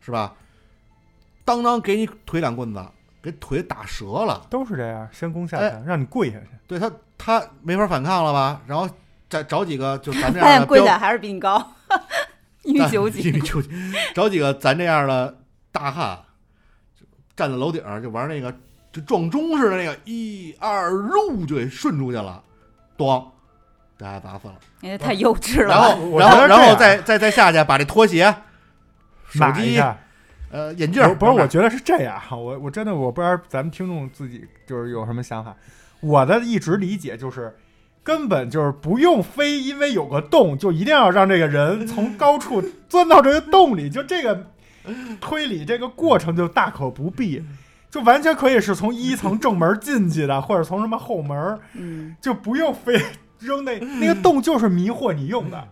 [0.00, 0.34] 是吧？
[1.44, 2.84] 当当给你腿两棍子，
[3.20, 4.46] 给腿打折了。
[4.48, 6.46] 都是这样，先攻下哎盘，让你跪下去。
[6.68, 8.62] 对他，他没法反抗了吧？
[8.66, 8.88] 然后
[9.32, 11.72] 再找几个就咱这发样的发现龟仔还是比你高，
[12.64, 13.32] 一米九几一几。
[13.32, 13.70] 米九几，
[14.14, 15.38] 找几个咱这样的
[15.70, 16.18] 大汉，
[16.94, 18.54] 就站在楼顶上就玩那个
[18.92, 22.42] 就撞钟似的那个，一二入就给顺出去了，
[22.98, 23.24] 咣，
[23.96, 24.54] 大家打死了。
[24.82, 25.82] 因为太幼稚了然。
[25.82, 28.34] 后然后然后再再再下去把这拖鞋、
[29.30, 29.80] 手机、
[30.50, 35.56] 呃眼镜，不是，我觉得是这样哈，我我真的我不知道咱们听众自己就是有什么想法。
[36.00, 37.56] 我的一直理解就是，
[38.02, 44.46] 根本就是不用非因为有个洞就一定要让这个人从高处钻到这个洞里，就这个
[45.20, 47.42] 推理这个过程就大可不必，
[47.88, 52.16] 就完全可以是从一层正门进去的，或者从什么后门，嗯。
[52.20, 53.00] 就不用非
[53.38, 55.68] 扔那那个洞就是迷惑你用的。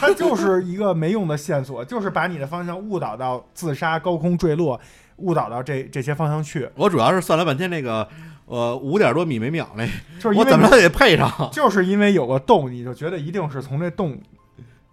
[0.00, 4.80] 它就是一个没用的线索，就是把你的方向误导到自杀、高空坠落，
[5.16, 8.08] 误导到这这些方向去，我主要是算了半天那个
[8.46, 9.86] 呃五点多米每秒那，
[10.20, 11.30] 就是因为你我怎么着也得配上。
[11.52, 14.20] 就是因为有个洞，你就觉得一定是从这洞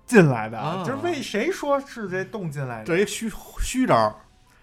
[0.05, 2.85] 进来的，啊就是为谁说是这洞进来的？
[2.85, 3.31] 这一虚
[3.61, 4.15] 虚招儿，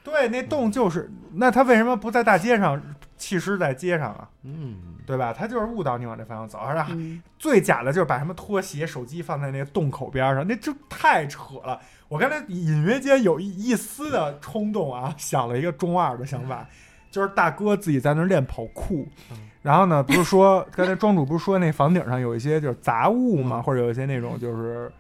[0.03, 2.81] 对，那洞就是，那他为什么不在大街上
[3.17, 4.29] 弃尸在街上啊？
[4.43, 4.77] 嗯，
[5.07, 5.33] 对吧？
[5.33, 11.81] 他就是误导你往这方向走，而且嗯最假的就是把什么拖鞋、手机放在那个洞口边上，那就太扯了。
[12.09, 16.67] 我刚才隐约间有一一丝的冲动啊，想了一个中二的想法，
[17.17, 24.93] 就是大哥自己在那儿练跑酷嗯，然后呢，不是说刚才庄主不是说那房顶上有一些就是杂物嘛，或者有一些那种就是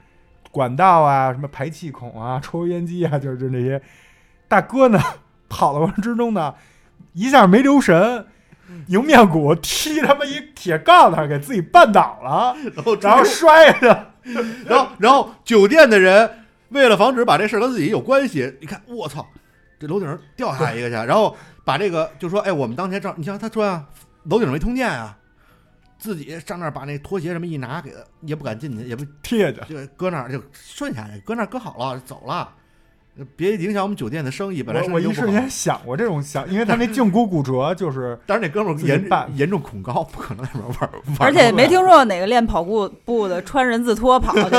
[0.50, 3.78] 管道啊、什么排气孔啊、抽油烟机啊，就是就那些。
[4.48, 4.98] 大哥呢，
[5.50, 6.54] 跑的过程之中呢，
[7.12, 8.26] 一下没留神。
[8.88, 14.10] 迎面骨踢他妈一铁杠子，给自己绊倒了，然后然后摔的。
[14.66, 16.28] 然后然后酒店的人
[16.70, 19.24] 为了防止把这事儿跟自己有关系，你看我操，
[19.78, 21.36] 这楼顶上掉下来一个去，然后
[21.66, 23.84] 把这个就说，哎，我们当天正，你像他说啊，
[24.30, 25.18] 楼顶上没通电啊，
[25.98, 32.48] 自己上那儿把那拖鞋什么一拿，给他也不敢进去，也不贴着，就搁那儿就顺下来，搁那儿搁好了走了，
[33.34, 34.62] 别影响我们酒店的生意。
[34.62, 40.92] 本来我我一瞬间想过这种想，因为他那胫骨骨折就是但是那哥们儿严办严重恐高，不可能在那边玩儿。
[41.18, 44.56] 玩而且没听说过哪个练跑步步的穿人字拖跑去，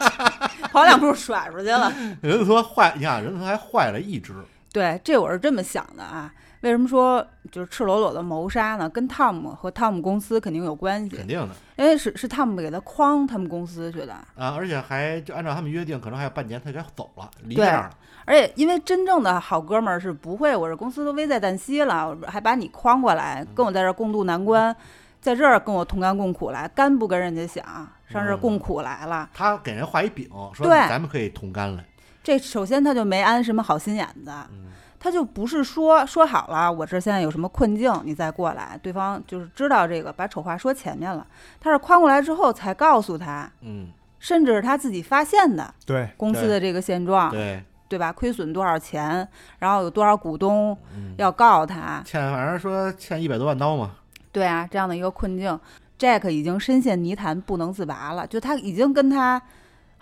[0.72, 1.92] 跑两步甩出去了。
[2.22, 4.32] 人字拖坏，你看人字拖还坏了一只，
[4.72, 6.32] 对，这我是这么想的啊。
[6.60, 8.86] 为什么说就是赤裸裸的谋杀呢？
[8.86, 14.54] 跟汤姆和汤姆公司肯定有关系肯，定的因为是是汤姆给他诓他们公司去的，啊！
[14.58, 17.90] 而且还就按照他们约定，可能还有半年他该走了，离对这儿了。
[18.26, 24.76] 而且因为真正的好哥们儿是不会，我这公司都危在旦夕了，我还把你诓过来，跟我在这儿共度难关，
[25.18, 27.64] 在这儿跟我同甘共苦来，甘不跟人家想，
[28.06, 29.30] 上这儿共苦来了。
[29.32, 31.82] 他给人画一饼，说对咱们可以同甘来。
[32.22, 34.66] 这首先他就没安什么好心眼子，嗯
[35.02, 41.26] 他就不是说说好了，我这现在有什么困境，你再过来，对方就是知道这个，把丑话说前面了。
[41.58, 48.12] 他是宽过来之后才告诉他，嗯，甚至是他自己发现的对，公司的这个现状，对，对吧？
[48.12, 49.26] 亏损多少钱，
[49.58, 53.92] 然后有多少股东嗯，要告他，欠反正说欠一百多万刀嘛。
[54.30, 55.58] 对啊，这样的一个困境
[55.98, 59.40] ，Jack 已经深陷泥潭不能自拔了，就他已经跟他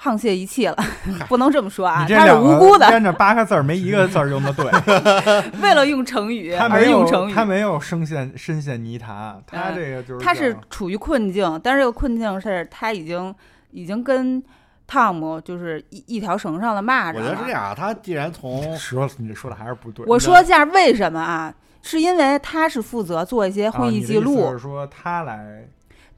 [0.00, 0.76] 沆瀣一气了，
[1.28, 4.70] 不能这么说啊，他是无辜的，个连着八个字儿没一个字儿用的对，
[5.60, 13.34] 为了用成语而他没有用成语，他没有深陷深陷泥潭，他嗯这个就是他是处于困境，但是这个困境是他已经
[13.72, 14.42] 已经跟
[14.86, 20.06] 汤姆就是一一条绳上的蚂蚱我觉得是这样啊，他既然从说你说的还是不对。
[20.06, 21.52] 我说一下为什么啊？
[21.80, 25.64] 是因为他是负责做一些啊会议记录，是说他来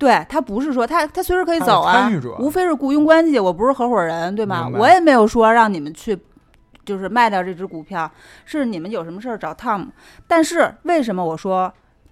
[0.00, 4.66] 对他不是说他他随时可以走啊无非是雇佣关系，我不是合伙人，对吗？
[4.80, 6.18] 我也没有说让你们去，
[6.86, 8.10] 就是卖掉这只股票，
[8.46, 9.88] 是你们有什么事儿找 Tom。
[10.26, 11.70] 但是为什么我说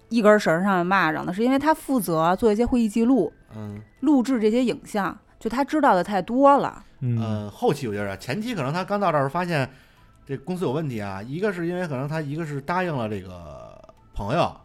[0.09, 1.33] 一根绳上的蚂蚱呢？
[1.33, 6.83] 是因为他负责做一些会议记录，嗯录制这些影像，就他知道的太多了。
[6.99, 9.67] 嗯呃后期我觉得，前期可能他刚到这儿发现
[10.27, 13.81] 这公司有问题啊，一个是因为可能他一个是答应了这个
[14.13, 14.55] 朋友，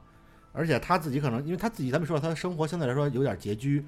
[0.54, 3.84] 而且他自己可能因为他自己咱们说，他的生活相对来说有点拮据。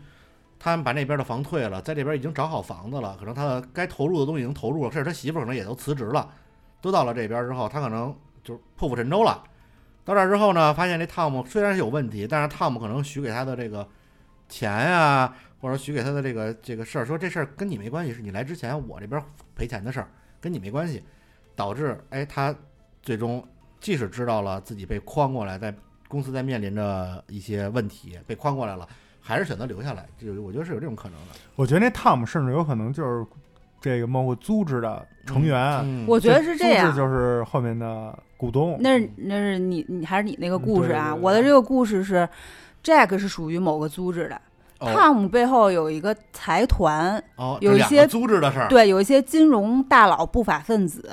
[0.58, 6.28] 他们把那边的房退了，在这边已经找好房子了，可能他的该投入的东西已经投入了，甚至他媳妇可能也都辞职了，
[6.80, 9.44] 都到了这边之后，他可能就是破釜沉舟了。
[10.02, 13.86] 到这儿之后呢，发现这汤姆虽然是有问题，但是汤姆可能许给他的这个
[14.48, 19.22] 钱呀、或者许给他的这个这个事儿，说这事儿跟你没关系，是你来之前我这边
[19.54, 20.08] 赔钱的事儿，
[20.40, 21.04] 跟你没关系，
[21.54, 22.54] 导致哎他
[23.02, 23.46] 最终
[23.78, 25.74] 即使知道了自己被诓过来，在
[26.08, 28.86] 公司在面临着一些问题，被宽过来了，
[29.20, 31.34] 还是选择留下来，就我觉得是有这种可能的。
[31.54, 33.26] 我觉得那 Tom 甚至有可能就是
[33.80, 35.80] 这个某个组织的成员。
[35.84, 36.94] 嗯我觉得是这样。
[36.94, 38.76] 就是后面的股东。
[38.80, 41.10] 那是那是你你还是你那个故事啊？
[41.10, 42.28] 嗯对对对我的这个故事是
[42.84, 44.40] ，Jack 是属于某个组织的
[44.78, 51.08] ，，Tom 背后有一个财团，哦，有一些组织的事儿，对，有一些金融大佬、不法分子，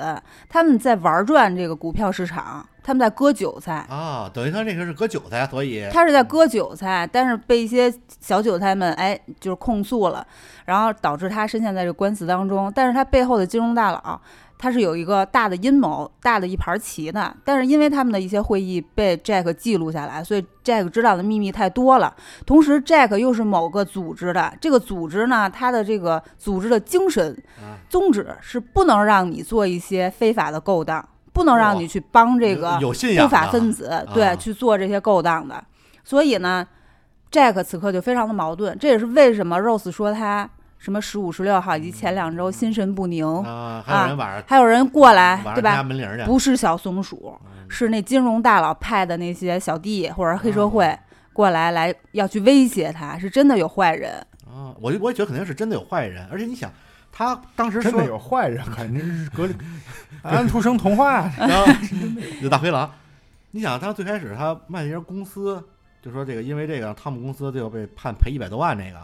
[0.48, 3.84] 他们在玩转这个股票市场，他们在割韭菜。
[3.88, 10.24] 啊，等于他这个是割韭菜，所以他是在割韭菜，但是被一些小韭菜们哎，就是控诉了，
[10.66, 12.70] 然后导致他深陷在这个官司当中。
[12.72, 14.20] 但是他背后的金融大佬，
[14.58, 17.34] 他是有一个大的阴谋、大的一盘棋的。
[17.44, 22.14] 但是因为他们的一些会议被 Jack 记录下来，所以 Jack 知道的秘密太多了。
[22.44, 35.62] 同时，Jack 又是某个组织的，这个组织呢，它的这个组织的精神啊宗旨是不能让你做一些非法的勾当，不能让你去帮这个不法分子对去做这些勾当的。
[36.02, 36.66] 所以呢
[37.30, 45.84] ，Jack 此刻就非常的矛盾，这也是为什么 Rose 说他什么十五、十六号以及前两周心神不宁，啊，还有人晚上还有人过来对吧？
[46.24, 50.96] 不是小松鼠，嗯是那金融大佬派的那些小弟或者黑社哦会
[51.32, 54.14] 过来来要去威胁他，是真的有坏人。
[54.46, 56.70] 啊，我就我也觉得肯定是真的有坏人，而且你想，
[57.16, 59.54] 他当时真的说有坏人，肯定是格里
[60.22, 61.30] 安徒生童话。
[61.38, 61.64] 然后
[62.40, 62.90] 有大灰狼。
[63.52, 65.62] 你想，他最开始他卖那家公司，
[66.02, 68.98] 就说这个因为这个汤姆公司最后被判赔一百多万，这个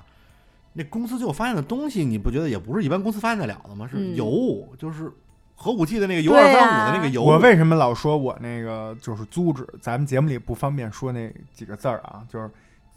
[0.73, 3.87] 那公司最后发现的东西，你不觉得也不是一般公司发现得了的吗？
[3.89, 5.09] 是油，就是
[5.55, 7.23] 核武器的那个铀二三五啊的那个铀。
[7.23, 9.65] 我为什么老说我那个就是组织？
[9.81, 12.51] 咱们节目里不方便说那几个字儿啊，就是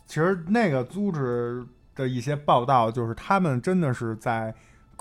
[0.07, 4.51] 其实那个组织的一些报道，就是他们真的是在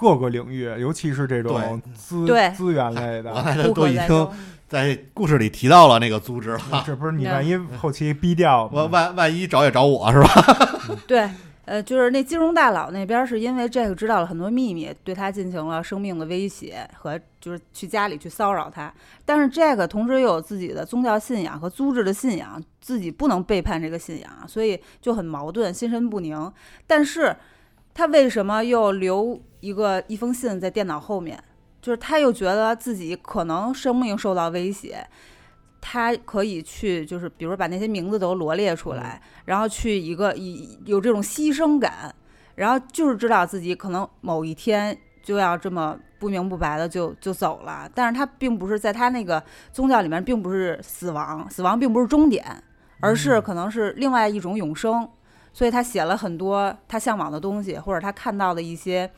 [0.03, 3.33] 各个领域，尤其是这种资对资源类的。
[3.43, 4.29] 才不都已经。
[4.69, 8.87] 在故事里提到了那个组织了， 这不是你万一后期逼掉我？
[8.87, 10.71] 万万一找也找我是吧？
[11.07, 11.29] 对，
[11.67, 18.91] 呃，就是那金融大佬那边是因为 Jack 知道了很多秘密，对他进行了生命的威胁和就是去家里去骚扰他。
[19.27, 26.51] 但是 Jack 同时又有自己的宗教信仰和组织的信仰，自己不能背叛这个信仰，所以就很矛盾，心神不宁。
[26.87, 27.37] 但是
[27.95, 31.43] 他为什么又留一个一封信在电脑后面？
[31.81, 35.05] 就是他又觉得自己可能生命受到威胁，
[35.81, 42.15] 他可以去，就是比如说把那些名字都罗列出来，然后去一个以有这种牺牲感，
[42.55, 52.45] 然后就是知道自己可能某一天就要这么不明不白的就就走了，但是他并不是在他那个宗教里面，并不是死亡，死亡并不是终点，
[53.01, 55.09] 而是可能是另外一种永生，
[55.53, 59.11] 所以他写了很多他向往的东西，或者他看到的一些。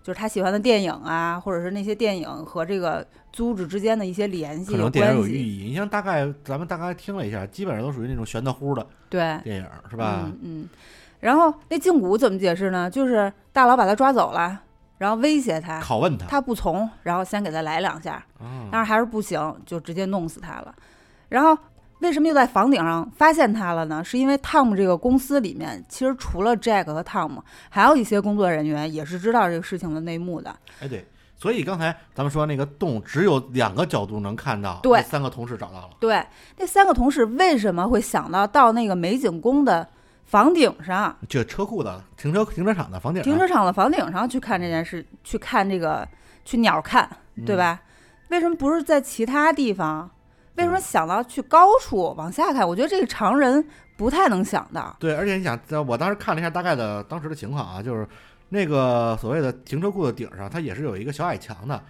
[0.00, 5.64] 就是他喜欢的电影啊，或者是那些电影和这个组织之间的一些联系可能电影有寓意。
[5.68, 10.22] 你像大概咱们大概听了一下，基本上都属于那种玄的乎的对，电影，是吧？
[10.24, 10.68] 嗯嗯。
[11.20, 12.88] 然后那胫骨怎么解释呢？
[12.88, 14.58] 就是大佬把他抓走了，
[14.96, 20.74] 然后威胁他，拷问他，他不从，然后先给他来两下，啊但是还是不行，就直接弄死他了。
[21.28, 21.58] 然后
[22.00, 24.02] 为什么又在房顶上发现他了呢？
[24.04, 30.54] 是因为汤姆这个公司里面，其实除了 Jack 和汤姆，还有一些工作人员也是知道这个事情的内幕的。
[30.80, 31.04] 哎对，
[31.36, 36.24] 所以刚才咱们说那个洞只有两个角度能看到，对那三个同事找到了，对，
[36.56, 39.86] 那三个同事为什么会想到到那个美景宫的
[40.24, 41.16] 房顶上？
[41.28, 46.06] 就车库的停车停车场的房顶上，停车场的房顶上去看这件事，去看这个
[46.44, 47.08] 去鸟看，
[47.44, 47.58] 对嗯？
[47.58, 47.80] 吧？
[48.28, 50.08] 为什么不是在其他地方？
[50.58, 52.66] 为什么想到去高处往下看？
[52.68, 53.64] 我觉得这个常人
[53.96, 54.94] 不太能想到。
[54.98, 58.06] 对，而且你想，我当时看了一下大概的当时的情况啊，就是
[58.48, 61.80] 那个所谓的停车库的顶上，它也是有一个小矮墙的。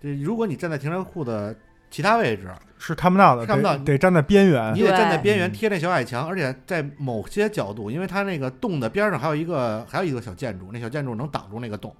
[0.00, 1.54] 这如果你站在停车库的
[1.90, 2.48] 其他位置，
[2.78, 4.82] 是看不到的，看不到得得站在边缘你。
[4.82, 11.94] 得站在边缘贴那小矮墙，而且在某些角度，因为它那个洞的边上还有一个还有一个小建筑，那小建筑能挡住那个洞，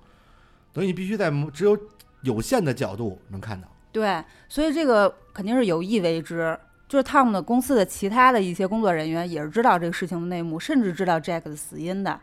[0.72, 1.76] 等于你必须在只有
[2.22, 3.66] 有限的角度能看到。
[3.94, 6.58] 对，所以这个肯定是有意为之。
[6.86, 12.20] 就是汤姆的公司的其他的一些工作人员也是知道这个事情的内幕，甚至知道 Jack 的死因的，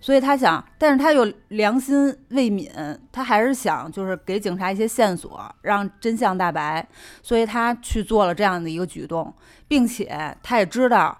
[0.00, 6.86] 所以他想，但是他又良心未泯，他还是想就是给警察一些线索，让真相大白，
[7.22, 9.34] 所以他去做了这样的一个举动，
[9.66, 11.18] 并且他也知道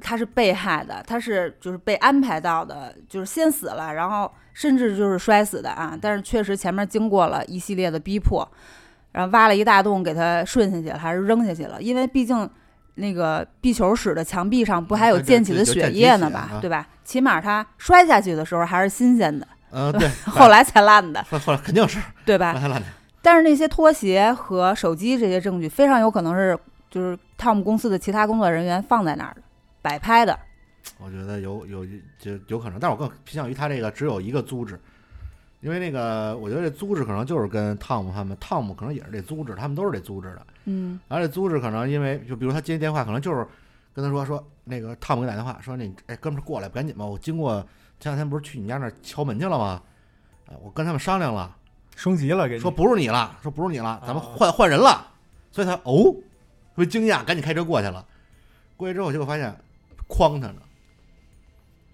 [0.00, 8.48] 他是被害的，他是就是被安排到的，就是先死了，然后甚至就是摔死的啊，但是确实前面经过了一系列的逼迫。
[9.12, 11.80] 然后挖了一大洞给它顺下去了，还是扔下去了？
[11.80, 12.48] 因为毕竟
[12.94, 16.58] 那个壁球室的墙壁上不还有溅起的血液呢吧？
[16.60, 16.86] 对吧？
[17.04, 22.52] 起码它摔下去的时候还是新鲜的，嗯，对， 后来才烂的，后后来肯定是 对吧？
[22.52, 22.86] 烂烂的。
[23.22, 26.56] 但是那些拖鞋和手机这些证据非常有可能是
[26.90, 29.42] 就是汤姆公司的其他工作人员放在那儿的，
[29.82, 30.38] 摆拍的。
[30.98, 31.84] 我觉得有有
[32.18, 34.80] 就有可能，但是我更偏向于他这个只有一个组织，
[35.60, 40.46] 因为那个我觉得这租制可能就是跟汤姆他们，汤姆可能也是这租制，他们都是这租制的。
[40.64, 43.46] 嗯而且租制可能因为就比如他接电话，可能就是
[43.92, 47.60] 跟他说说那个汤姆给你打电话说那哎哥们儿过来赶紧吧，我经过
[47.98, 49.82] 前两天不是去你家那儿敲门去了吗？
[50.46, 51.56] 哎，我跟他们商量了，
[51.96, 55.06] 升级了，给你说不是你了，说不是你了，咱们啊换换人了。
[55.50, 56.12] 所以他哦，
[56.74, 58.06] 特别惊讶，赶紧开车过去了。
[58.76, 59.52] 过去之后，结果发现
[60.08, 60.62] 诓他呢，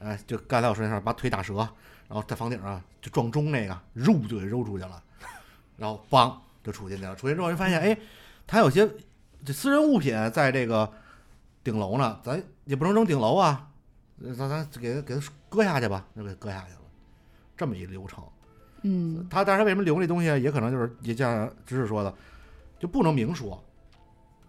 [0.05, 1.57] 哎，就刚才我说那事儿，把腿打折，
[2.09, 5.03] 然后在房顶上就撞钟那个，肉就给揉出去了，
[5.79, 7.17] 然后梆就出进去了。
[7.17, 7.99] 出去之后就发现，哎，
[8.47, 8.87] 他有些
[9.45, 10.93] 这私人物品在这个
[11.63, 13.71] 顶楼呢，咱也不能扔顶楼啊，
[14.23, 16.81] 呃咱咱给他给他搁下去吧，就给搁下去了，
[17.57, 18.23] 这么一流程。
[18.83, 22.15] 嗯他但是他为什么留这东西，也可能就是也像知识说的，
[22.79, 23.65] 就不能明说，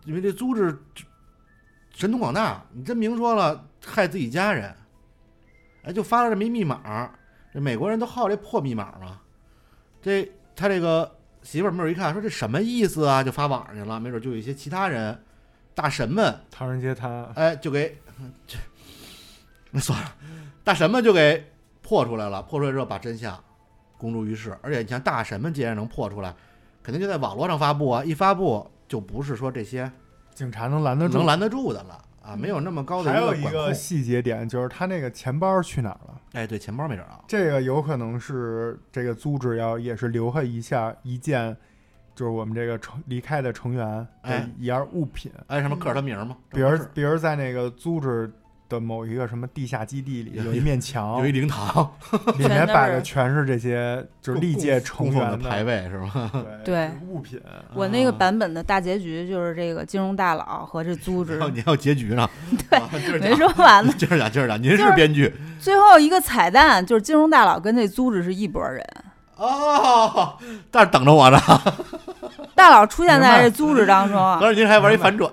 [0.04, 0.78] 因为这租制
[1.94, 4.76] 神通广大，你真明说了害自己家人，
[5.86, 7.12] 哎，就发了这么一密码，
[7.54, 9.22] 这美国人都好这破密码嘛，
[10.02, 15.24] 这他这个媳妇儿没准一看说这什么意思啊，就发网上去了，没准就有一些其他人
[15.74, 17.98] 大神们唐人街他，哎，就给
[18.48, 18.58] 这
[19.72, 20.16] 那 算了，
[20.64, 22.42] 大神们就给破出来了。
[22.42, 23.38] 破出来之后，把真相
[23.98, 24.58] 公诸于世。
[24.62, 26.34] 而且你像大神们既然能破出来，
[26.82, 29.92] 肯定就在网络上发布啊，一发布就不是说这些
[30.34, 31.26] 警察能拦得住能。
[31.26, 36.22] 拦得住的了啊，没有那么高的还有一个细节点就是他那个钱包去哪儿了？
[36.34, 37.24] 哎，对，钱包没找着。
[37.28, 41.56] 这个有可能是这个组织要也是留下一下一件，
[42.16, 46.36] 就是我们这个成离开的成员的哎一样物品，哎，什么刻着他名儿吗？
[46.50, 48.32] 比如这不是比如在那个组织
[48.68, 51.92] 的某一个什么地下基地里有一面墙有一，灵堂，
[52.38, 56.32] 里面摆的全是这些就是历届成员的员牌位是吧？
[56.64, 57.40] 对物品。
[57.74, 62.28] 我那个啊版本的大结局就是这个金融大佬和这组织你还有结局呢。
[62.70, 62.90] 对啊，
[63.20, 63.94] 没，说完呢。
[63.98, 68.84] 接着讲，接着讲，您是是编剧最后一个彩蛋就是金融大佬跟这组织是一拨人，
[69.36, 70.38] 哦，
[70.72, 71.40] 这儿等着我呢。
[72.56, 75.30] 大佬出现在这组织当中， 合着您还玩一反转。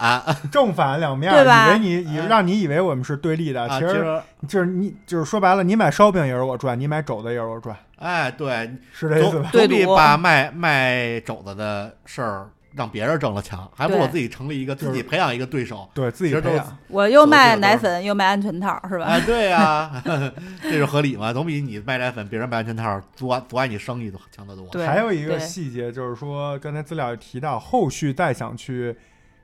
[0.51, 1.69] 正反两面，对吧？
[1.69, 3.79] 以为你以啊让你以为我们是对立的，啊？
[3.79, 9.49] 其实，就是你就是说白了，你买烧饼也是我赚，你买肘子也是我赚，哎，对，是这意思吧？
[9.51, 15.89] 总总比对赌把卖卖肘子的事儿让别人挣了强，还不如我自己成立一个，自己培养一个对手。
[15.95, 19.05] 对自己培养，我又卖奶粉又卖安全套，是吧？
[19.05, 20.03] 哎，对呀、
[20.63, 21.33] 这是合理吗？
[21.33, 24.67] 总比你卖奶粉，别人卖安全套阻碍阻碍你生意都强得多。
[24.69, 28.97] 对还有一个细节就是说，刚才资料也提到，后续再想去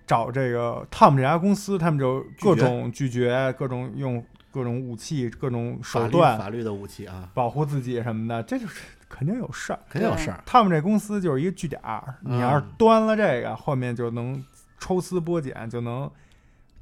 [0.06, 9.78] 找这个 Tom 这家公司，他们就各种拒绝，各种用各种武器、各种法律手段法律的武器啊，保护自己什么的，这就是肯定有事儿。
[9.88, 10.42] 肯定有事儿。
[10.44, 14.42] 他们这公司就是一个据点儿，你要是嗯端了这个，后面就能
[14.78, 16.10] 抽丝剥茧，就能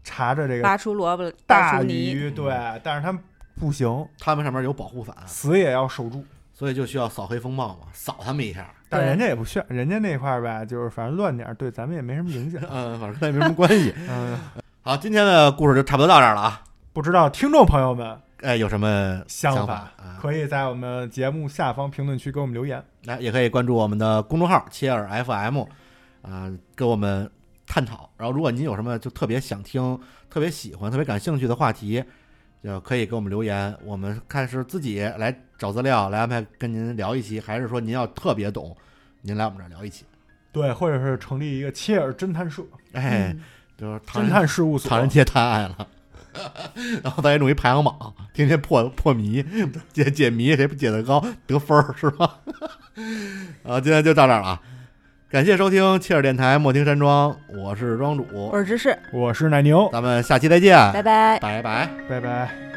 [0.05, 2.31] 查着这个拔出萝卜大鱼。
[2.31, 2.53] 对，
[2.83, 3.22] 但是他们
[3.59, 6.24] 不行，他们上面有保护伞，死也要守住。
[6.53, 8.66] 所以就需要扫黑风暴嘛，扫他们一下。
[8.89, 12.59] 但人家也不炫，人家那块儿吧，就是反正乱点儿，对咱们也没什么影响。
[12.72, 13.95] 嗯，反正跟他也没什么关系。
[14.09, 14.39] 嗯，
[14.81, 16.62] 好，今天的故事就差不多到这儿了啊。
[16.95, 20.18] 不知道听众朋友们哎，有什么想法啊？
[20.20, 22.82] 可以在我们节目下方评论区给我们留言。
[23.05, 25.62] 来，也可以关注我们的公众号“切尔 FM”，
[26.22, 27.30] 啊、跟我们
[27.66, 28.11] 探讨。
[28.18, 32.05] 然后，如果您有什么就特别想听、特别喜欢、特别感兴趣的话题，
[32.62, 33.74] 就可以给我们留言。
[33.84, 38.76] 我们看是自己来找资料来安排跟您聊一期，还是说您要特别懂，
[39.22, 40.05] 您来我们这儿聊一期。
[40.53, 42.62] 对，或者是成立一个切尔侦探社、
[42.93, 43.43] 哎，嗯
[43.78, 45.01] 就是侦探事务所唐。
[45.01, 45.87] 人街探案了。
[47.03, 49.45] 然后大家弄一排行榜，天天破破谜，
[49.93, 52.39] 解解谜，谁解得高得分儿是吧？
[53.64, 54.61] 啊，今天就到这儿了啊！
[55.28, 61.39] 感谢收听切尔电台莫听山庄，我是庄主，我是芝士，我是奶牛，咱们下期再见，拜拜。
[61.41, 61.91] 拜拜。
[62.09, 62.76] 拜拜。